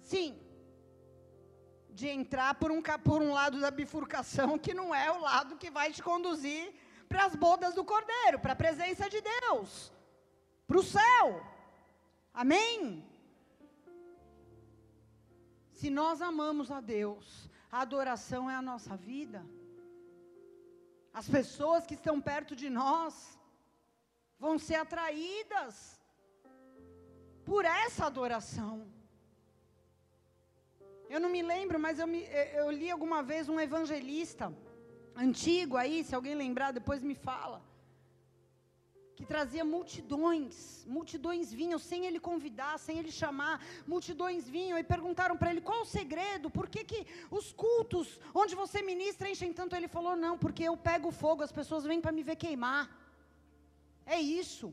Sim. 0.01 0.39
De 1.89 2.07
entrar 2.07 2.55
por 2.55 2.71
um, 2.71 2.81
por 2.81 3.21
um 3.21 3.33
lado 3.33 3.59
da 3.59 3.69
bifurcação 3.69 4.57
que 4.57 4.73
não 4.73 4.95
é 4.95 5.11
o 5.11 5.19
lado 5.19 5.57
que 5.57 5.69
vai 5.69 5.91
te 5.91 6.01
conduzir 6.01 6.73
para 7.07 7.25
as 7.25 7.35
bodas 7.35 7.73
do 7.73 7.83
Cordeiro, 7.83 8.39
para 8.39 8.53
a 8.53 8.61
presença 8.63 9.09
de 9.09 9.21
Deus, 9.21 9.91
para 10.67 10.79
o 10.79 10.83
céu. 10.83 11.56
Amém? 12.43 13.03
Se 15.79 15.89
nós 15.89 16.21
amamos 16.21 16.69
a 16.69 16.79
Deus, 16.79 17.25
a 17.71 17.79
adoração 17.81 18.41
é 18.47 18.55
a 18.55 18.61
nossa 18.61 18.95
vida. 18.95 19.39
As 21.11 21.27
pessoas 21.27 21.87
que 21.87 21.95
estão 21.95 22.21
perto 22.21 22.55
de 22.55 22.69
nós 22.69 23.39
vão 24.37 24.59
ser 24.59 24.75
atraídas 24.75 25.99
por 27.43 27.65
essa 27.65 28.05
adoração. 28.05 28.75
Eu 31.09 31.19
não 31.19 31.31
me 31.37 31.41
lembro, 31.41 31.79
mas 31.79 31.97
eu, 31.97 32.05
me, 32.05 32.21
eu 32.61 32.69
li 32.69 32.91
alguma 32.91 33.23
vez 33.23 33.49
um 33.49 33.59
evangelista 33.59 34.53
antigo 35.15 35.75
aí, 35.75 36.03
se 36.03 36.13
alguém 36.13 36.35
lembrar, 36.35 36.71
depois 36.71 37.01
me 37.01 37.15
fala 37.15 37.66
que 39.17 39.25
trazia 39.25 39.63
multidões, 39.65 40.55
multidões 40.95 41.51
vinham 41.59 41.79
sem 41.79 42.05
ele 42.07 42.19
convidar, 42.27 42.73
sem 42.77 42.99
ele 42.99 43.11
chamar, 43.11 43.55
multidões 43.93 44.47
vinham 44.55 44.77
e 44.77 44.83
perguntaram 44.93 45.35
para 45.35 45.49
ele 45.51 45.63
qual 45.69 45.81
o 45.81 45.91
segredo, 45.97 46.51
por 46.57 46.67
que, 46.73 46.83
que 46.91 46.99
os 47.37 47.47
cultos 47.51 48.07
onde 48.41 48.53
você 48.61 48.81
ministra 48.91 49.31
enchem 49.31 49.51
tanto? 49.51 49.75
Ele 49.75 49.87
falou: 49.87 50.15
não, 50.15 50.37
porque 50.43 50.63
eu 50.65 50.77
pego 50.89 51.09
fogo, 51.23 51.41
as 51.41 51.55
pessoas 51.59 51.83
vêm 51.83 51.99
para 51.99 52.11
me 52.17 52.21
ver 52.29 52.35
queimar. 52.35 52.83
É 54.05 54.19
isso. 54.41 54.71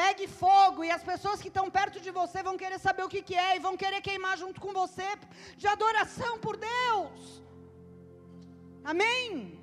Pegue 0.00 0.26
fogo 0.26 0.82
e 0.82 0.90
as 0.90 1.04
pessoas 1.04 1.42
que 1.42 1.48
estão 1.48 1.68
perto 1.78 2.00
de 2.00 2.10
você 2.10 2.42
vão 2.42 2.56
querer 2.56 2.78
saber 2.78 3.04
o 3.04 3.12
que, 3.14 3.20
que 3.20 3.34
é 3.34 3.56
e 3.56 3.64
vão 3.66 3.76
querer 3.76 4.00
queimar 4.00 4.38
junto 4.38 4.62
com 4.62 4.72
você 4.72 5.08
de 5.58 5.66
adoração 5.66 6.38
por 6.38 6.56
Deus. 6.56 7.42
Amém? 8.82 9.57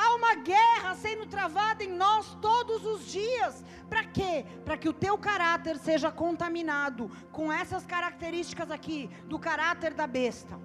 Há 0.00 0.14
uma 0.14 0.34
guerra 0.36 0.94
sendo 0.94 1.26
travada 1.26 1.82
em 1.82 1.92
nós 1.92 2.24
todos 2.40 2.84
os 2.86 3.04
dias. 3.10 3.64
Para 3.90 4.04
quê? 4.04 4.46
Para 4.64 4.76
que 4.76 4.88
o 4.88 4.92
teu 4.92 5.18
caráter 5.18 5.76
seja 5.76 6.08
contaminado 6.12 7.10
com 7.32 7.52
essas 7.52 7.84
características 7.84 8.70
aqui, 8.70 9.10
do 9.24 9.40
caráter 9.40 9.92
da 9.94 10.06
besta. 10.06 10.56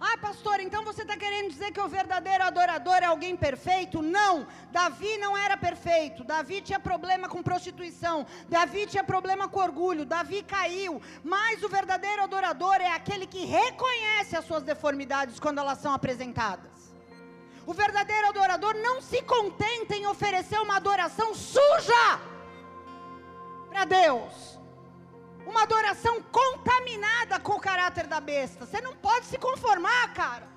Ah, 0.00 0.16
pastor, 0.18 0.60
então 0.60 0.84
você 0.84 1.02
está 1.02 1.16
querendo 1.16 1.50
dizer 1.50 1.72
que 1.72 1.80
o 1.80 1.88
verdadeiro 1.88 2.44
adorador 2.44 2.98
é 3.02 3.06
alguém 3.06 3.36
perfeito? 3.36 4.00
Não, 4.00 4.46
Davi 4.70 5.18
não 5.18 5.36
era 5.36 5.56
perfeito. 5.56 6.22
Davi 6.22 6.62
tinha 6.62 6.80
problema 6.80 7.28
com 7.28 7.42
prostituição. 7.42 8.24
Davi 8.48 8.86
tinha 8.86 9.04
problema 9.04 9.48
com 9.48 9.60
orgulho. 9.60 10.06
Davi 10.06 10.42
caiu. 10.42 11.02
Mas 11.22 11.62
o 11.62 11.68
verdadeiro 11.68 12.22
adorador 12.22 12.76
é 12.76 12.92
aquele 12.92 13.26
que 13.26 13.44
reconhece 13.44 14.36
as 14.36 14.46
suas 14.46 14.62
deformidades 14.62 15.40
quando 15.40 15.58
elas 15.58 15.78
são 15.78 15.92
apresentadas. 15.92 16.79
O 17.70 17.72
verdadeiro 17.72 18.26
adorador 18.26 18.74
não 18.74 19.00
se 19.00 19.22
contenta 19.22 19.94
em 19.94 20.04
oferecer 20.04 20.58
uma 20.60 20.78
adoração 20.78 21.32
suja 21.32 22.20
para 23.68 23.84
Deus. 23.84 24.58
Uma 25.46 25.62
adoração 25.62 26.20
contaminada 26.20 27.38
com 27.38 27.52
o 27.52 27.60
caráter 27.60 28.08
da 28.08 28.18
besta. 28.18 28.66
Você 28.66 28.80
não 28.80 28.96
pode 28.96 29.26
se 29.26 29.38
conformar, 29.38 30.12
cara. 30.14 30.48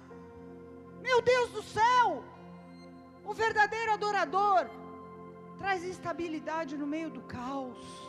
Meu 1.02 1.22
Deus 1.22 1.52
do 1.52 1.62
céu! 1.62 2.24
O 3.24 3.32
verdadeiro 3.32 3.94
adorador 3.94 4.68
traz 5.60 5.84
estabilidade 5.84 6.76
no 6.76 6.88
meio 6.88 7.12
do 7.12 7.22
caos. 7.22 8.03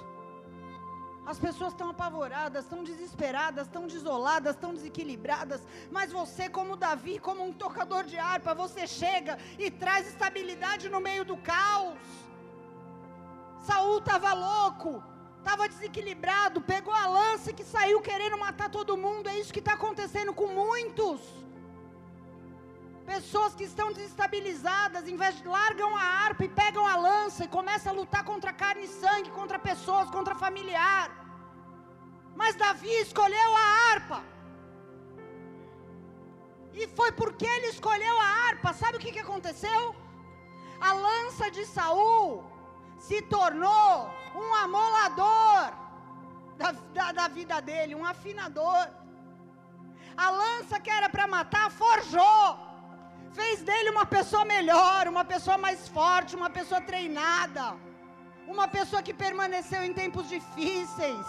As 1.27 1.39
pessoas 1.39 1.72
estão 1.72 1.89
apavoradas, 1.89 2.64
estão 2.64 2.85
desesperadas, 2.85 3.66
estão 3.66 3.87
desoladas, 3.87 4.55
estão 4.55 4.75
desequilibradas. 4.75 5.62
Mas 5.91 6.12
você, 6.12 6.49
como 6.49 6.77
Davi, 6.77 7.18
como 7.18 7.43
um 7.43 7.53
tocador 7.53 8.05
de 8.05 8.18
harpa, 8.18 8.55
você 8.55 8.87
chega 8.87 9.39
e 9.59 9.70
traz 9.70 10.07
estabilidade 10.07 10.89
no 10.89 11.01
meio 11.01 11.25
do 11.25 11.37
caos. 11.39 11.99
Saul 13.66 13.99
estava 13.99 14.35
louco, 14.35 15.03
estava 15.39 15.66
desequilibrado, 15.66 16.61
pegou 16.61 16.93
a 16.93 17.07
lança 17.07 17.55
que 17.55 17.64
saiu 17.64 18.03
querendo 18.03 18.37
matar 18.37 18.68
todo 18.70 18.97
mundo. 18.97 19.29
É 19.29 19.39
isso 19.39 19.53
que 19.53 19.61
está 19.61 19.72
acontecendo 19.72 20.35
com 20.35 20.49
muitos. 20.49 21.43
Pessoas 23.12 23.55
que 23.55 23.64
estão 23.64 23.92
desestabilizadas, 23.92 25.07
em 25.07 25.16
vez 25.22 25.36
de 25.38 25.46
largam 25.46 25.94
a 25.96 26.02
harpa 26.22 26.44
e 26.44 26.48
pegam 26.48 26.86
a 26.86 26.96
lança 26.96 27.44
e 27.44 27.48
começam 27.48 27.92
a 27.92 27.96
lutar 27.96 28.24
contra 28.24 28.52
carne 28.52 28.84
e 28.84 28.94
sangue, 29.02 29.30
contra 29.30 29.59
pessoas, 29.59 30.09
contra 30.11 30.34
familiar. 30.34 31.11
Mas 32.34 32.57
Davi 32.57 32.94
escolheu 33.07 33.57
a 33.57 33.66
harpa. 33.88 34.22
E 36.72 36.88
foi 36.88 37.12
porque 37.12 37.46
ele 37.46 37.66
escolheu 37.66 38.16
a 38.20 38.30
harpa. 38.44 38.72
Sabe 38.72 38.96
o 38.96 39.00
que, 39.00 39.12
que 39.12 39.24
aconteceu? 39.26 39.94
A 40.80 40.92
lança 40.92 41.50
de 41.50 41.64
Saul 41.66 42.44
se 42.98 43.20
tornou 43.22 44.11
um 44.34 44.55
amolador 44.55 45.72
da, 46.57 46.72
da, 46.96 47.12
da 47.12 47.28
vida 47.28 47.61
dele, 47.61 47.94
um 47.94 48.05
afinador. 48.05 48.88
A 50.16 50.30
lança 50.30 50.80
que 50.80 50.90
era 50.90 51.09
para 51.09 51.26
matar 51.26 51.70
forjou 51.70 52.63
fez 53.35 53.62
dele 53.62 53.91
uma 53.91 54.07
pessoa 54.07 54.45
melhor, 54.45 55.09
uma 55.09 55.24
pessoa 55.24 55.59
mais 55.59 55.89
forte, 55.89 56.37
uma 56.37 56.51
pessoa 56.59 56.80
treinada, 56.80 57.74
uma 58.47 58.66
pessoa 58.68 59.03
que 59.03 59.12
permaneceu 59.12 59.82
em 59.85 59.93
tempos 59.93 60.28
difíceis. 60.28 61.26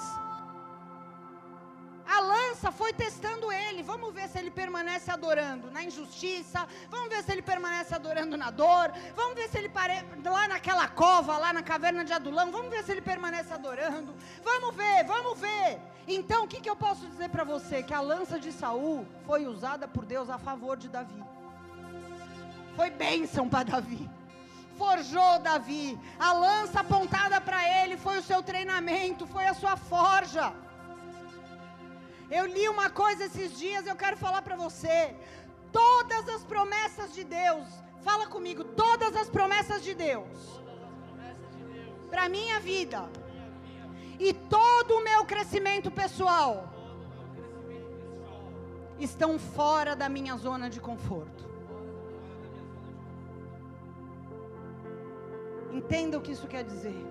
A 2.08 2.20
lança 2.20 2.72
foi 2.72 2.93
testando 2.93 3.51
ele. 3.51 3.82
Vamos 3.82 4.14
ver 4.14 4.30
se 4.30 4.38
ele 4.38 4.51
permanece 4.51 5.10
adorando 5.10 5.72
na 5.72 5.84
injustiça. 5.84 6.68
Vamos 6.88 7.10
ver 7.10 7.24
se 7.24 7.32
ele 7.32 7.41
permanece 7.41 7.95
adorando 7.95 8.38
na 8.38 8.51
dor. 8.51 8.91
Vamos 9.16 9.34
ver 9.34 9.49
se 9.49 9.58
ele 9.58 9.70
pare... 9.70 10.06
lá 10.24 10.47
naquela 10.47 10.88
cova, 10.88 11.36
lá 11.38 11.51
na 11.51 11.64
caverna 11.64 12.06
de 12.06 12.14
Adulão. 12.14 12.51
Vamos 12.51 12.70
ver 12.70 12.84
se 12.84 12.91
ele 12.91 13.01
permanece 13.01 13.51
adorando. 13.51 14.14
Vamos 14.43 14.76
ver, 14.76 15.03
vamos 15.06 15.39
ver. 15.39 15.80
Então, 16.08 16.43
o 16.43 16.47
que, 16.47 16.62
que 16.62 16.70
eu 16.70 16.76
posso 16.76 17.08
dizer 17.08 17.30
para 17.30 17.43
você? 17.43 17.82
Que 17.82 17.93
a 17.93 18.01
lança 18.01 18.39
de 18.39 18.51
Saul 18.51 19.08
foi 19.26 19.47
usada 19.47 19.88
por 19.88 20.06
Deus 20.06 20.30
a 20.30 20.38
favor 20.38 20.78
de 20.78 20.88
Davi. 20.88 21.24
Foi 22.76 22.89
bênção 22.89 23.47
para 23.49 23.63
Davi 23.63 24.09
forjou 24.78 25.39
Davi. 25.39 25.97
A 26.19 26.34
lança 26.34 26.82
apontada 26.82 27.39
para 27.41 27.61
ele 27.80 27.97
foi 27.97 28.17
o 28.19 28.23
seu 28.23 28.41
treinamento, 28.43 29.26
foi 29.28 29.45
a 29.47 29.53
sua 29.53 29.76
forja. 29.76 30.53
Eu 32.30 32.45
li 32.45 32.67
uma 32.67 32.89
coisa 32.89 33.26
esses 33.26 33.57
dias, 33.57 33.86
eu 33.86 33.95
quero 33.95 34.17
falar 34.17 34.41
para 34.41 34.55
você. 34.55 35.15
Todas 35.71 36.28
as 36.30 36.43
promessas 36.43 37.13
de 37.13 37.23
Deus, 37.23 37.67
fala 38.01 38.28
comigo, 38.28 38.63
todas 38.63 39.15
as 39.15 39.30
promessas 39.30 39.84
de 39.84 39.93
Deus, 39.93 40.61
para 42.09 42.30
minha 42.30 42.59
vida 42.59 43.09
e 44.19 44.34
todo 44.34 44.91
o 44.97 45.03
meu 45.03 45.26
crescimento 45.26 45.91
pessoal 45.91 46.71
estão 48.97 49.38
fora 49.38 49.95
da 49.95 50.07
minha 50.07 50.38
zona 50.38 50.69
de 50.69 50.80
conforto. 50.80 51.55
Entenda 55.76 56.17
o 56.17 56.21
que 56.21 56.32
isso 56.32 56.47
quer 56.47 56.63
dizer. 56.63 57.05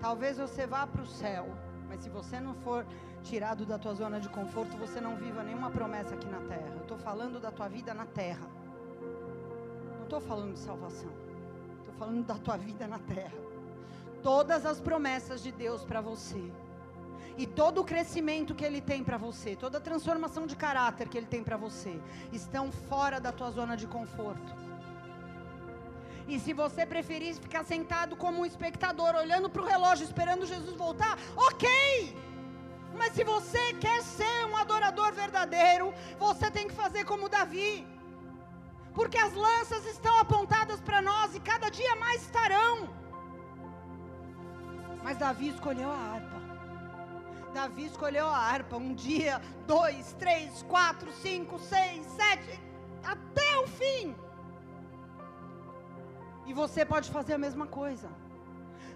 Talvez 0.00 0.38
você 0.38 0.66
vá 0.66 0.86
para 0.86 1.02
o 1.02 1.06
céu, 1.06 1.46
mas 1.88 2.00
se 2.00 2.08
você 2.08 2.40
não 2.40 2.54
for 2.54 2.84
tirado 3.22 3.64
da 3.64 3.78
tua 3.78 3.94
zona 3.94 4.18
de 4.20 4.28
conforto, 4.28 4.76
você 4.76 5.00
não 5.00 5.14
viva 5.16 5.44
nenhuma 5.44 5.70
promessa 5.70 6.14
aqui 6.14 6.26
na 6.26 6.40
terra. 6.40 6.72
Eu 6.74 6.82
estou 6.82 6.98
falando 6.98 7.38
da 7.40 7.52
tua 7.52 7.68
vida 7.68 7.94
na 7.94 8.06
terra. 8.06 8.48
Não 9.98 10.02
estou 10.02 10.20
falando 10.20 10.54
de 10.54 10.58
salvação. 10.58 11.12
Estou 11.78 11.94
falando 11.94 12.24
da 12.26 12.34
tua 12.34 12.56
vida 12.56 12.88
na 12.88 12.98
terra. 12.98 13.38
Todas 14.20 14.66
as 14.66 14.80
promessas 14.80 15.40
de 15.40 15.52
Deus 15.52 15.84
para 15.84 16.00
você. 16.00 16.42
E 17.38 17.46
todo 17.46 17.82
o 17.82 17.84
crescimento 17.84 18.52
que 18.54 18.64
Ele 18.64 18.80
tem 18.80 19.04
para 19.04 19.16
você, 19.16 19.54
toda 19.54 19.78
a 19.78 19.80
transformação 19.80 20.44
de 20.44 20.56
caráter 20.56 21.08
que 21.08 21.16
Ele 21.16 21.26
tem 21.26 21.44
para 21.44 21.56
você, 21.56 22.00
estão 22.32 22.72
fora 22.72 23.20
da 23.20 23.30
tua 23.30 23.50
zona 23.52 23.76
de 23.76 23.86
conforto. 23.86 24.65
E 26.28 26.40
se 26.40 26.52
você 26.52 26.84
preferir 26.84 27.34
ficar 27.36 27.64
sentado 27.64 28.16
como 28.16 28.40
um 28.40 28.46
espectador, 28.46 29.14
olhando 29.14 29.48
para 29.48 29.62
o 29.62 29.66
relógio, 29.66 30.04
esperando 30.04 30.44
Jesus 30.46 30.74
voltar, 30.76 31.18
ok. 31.36 31.68
Mas 32.98 33.12
se 33.12 33.22
você 33.22 33.74
quer 33.74 34.02
ser 34.02 34.46
um 34.46 34.56
adorador 34.56 35.12
verdadeiro, 35.12 35.94
você 36.18 36.50
tem 36.50 36.66
que 36.66 36.74
fazer 36.74 37.04
como 37.04 37.28
Davi. 37.28 37.86
Porque 38.94 39.18
as 39.18 39.34
lanças 39.34 39.84
estão 39.86 40.18
apontadas 40.18 40.80
para 40.80 41.00
nós 41.02 41.34
e 41.34 41.40
cada 41.40 41.68
dia 41.68 41.94
mais 41.96 42.22
estarão. 42.22 42.88
Mas 45.04 45.18
Davi 45.18 45.50
escolheu 45.50 45.90
a 45.90 45.96
harpa. 45.96 46.36
Davi 47.54 47.84
escolheu 47.86 48.26
a 48.26 48.36
harpa. 48.36 48.76
Um 48.76 48.94
dia, 48.94 49.40
dois, 49.66 50.14
três, 50.18 50.62
quatro, 50.64 51.12
cinco, 51.12 51.58
seis, 51.58 52.04
sete, 52.06 52.60
até 53.04 53.58
o 53.58 53.66
fim. 53.68 54.14
E 56.46 56.52
você 56.52 56.84
pode 56.84 57.10
fazer 57.10 57.34
a 57.34 57.38
mesma 57.38 57.66
coisa. 57.66 58.08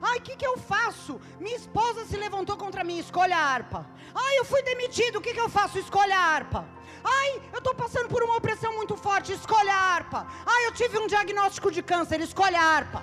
Ai, 0.00 0.18
o 0.18 0.22
que, 0.22 0.36
que 0.36 0.46
eu 0.46 0.56
faço? 0.56 1.20
Minha 1.38 1.56
esposa 1.56 2.06
se 2.06 2.16
levantou 2.16 2.56
contra 2.56 2.82
mim, 2.82 2.98
escolha 2.98 3.36
a 3.36 3.46
harpa. 3.52 3.86
Ai, 4.14 4.38
eu 4.38 4.44
fui 4.44 4.62
demitido, 4.62 5.16
o 5.16 5.20
que, 5.20 5.34
que 5.34 5.40
eu 5.40 5.48
faço? 5.48 5.78
Escolha 5.78 6.16
a 6.16 6.26
harpa. 6.34 6.64
Ai, 7.04 7.42
eu 7.52 7.58
estou 7.58 7.74
passando 7.74 8.08
por 8.08 8.22
uma 8.22 8.36
opressão 8.36 8.74
muito 8.74 8.96
forte, 8.96 9.32
escolha 9.32 9.72
a 9.72 9.94
harpa. 9.94 10.26
Ai, 10.46 10.66
eu 10.66 10.72
tive 10.72 10.98
um 10.98 11.06
diagnóstico 11.06 11.70
de 11.70 11.82
câncer, 11.82 12.20
escolha 12.20 12.58
a 12.58 12.64
harpa. 12.64 13.02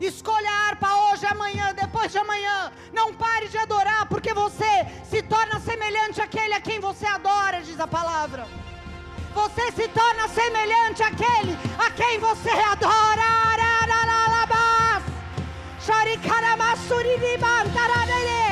Escolha 0.00 0.50
a 0.50 0.68
harpa 0.68 0.94
hoje, 1.06 1.26
amanhã, 1.26 1.74
depois 1.74 2.12
de 2.12 2.18
amanhã. 2.18 2.72
Não 2.92 3.12
pare 3.14 3.48
de 3.48 3.58
adorar, 3.58 4.06
porque 4.08 4.32
você 4.32 4.86
se 5.04 5.22
torna 5.22 5.58
semelhante 5.58 6.20
àquele 6.20 6.54
a 6.54 6.60
quem 6.60 6.80
você 6.80 7.06
adora, 7.06 7.62
diz 7.62 7.80
a 7.80 7.86
palavra. 7.86 8.46
Você 9.34 9.72
se 9.72 9.88
torna 9.88 10.28
semelhante 10.28 11.02
àquele 11.02 11.58
a 11.78 11.90
quem 11.90 12.18
você 12.18 12.50
adora. 12.50 13.28
Sharikaramasuriribantaradere. 15.88 18.47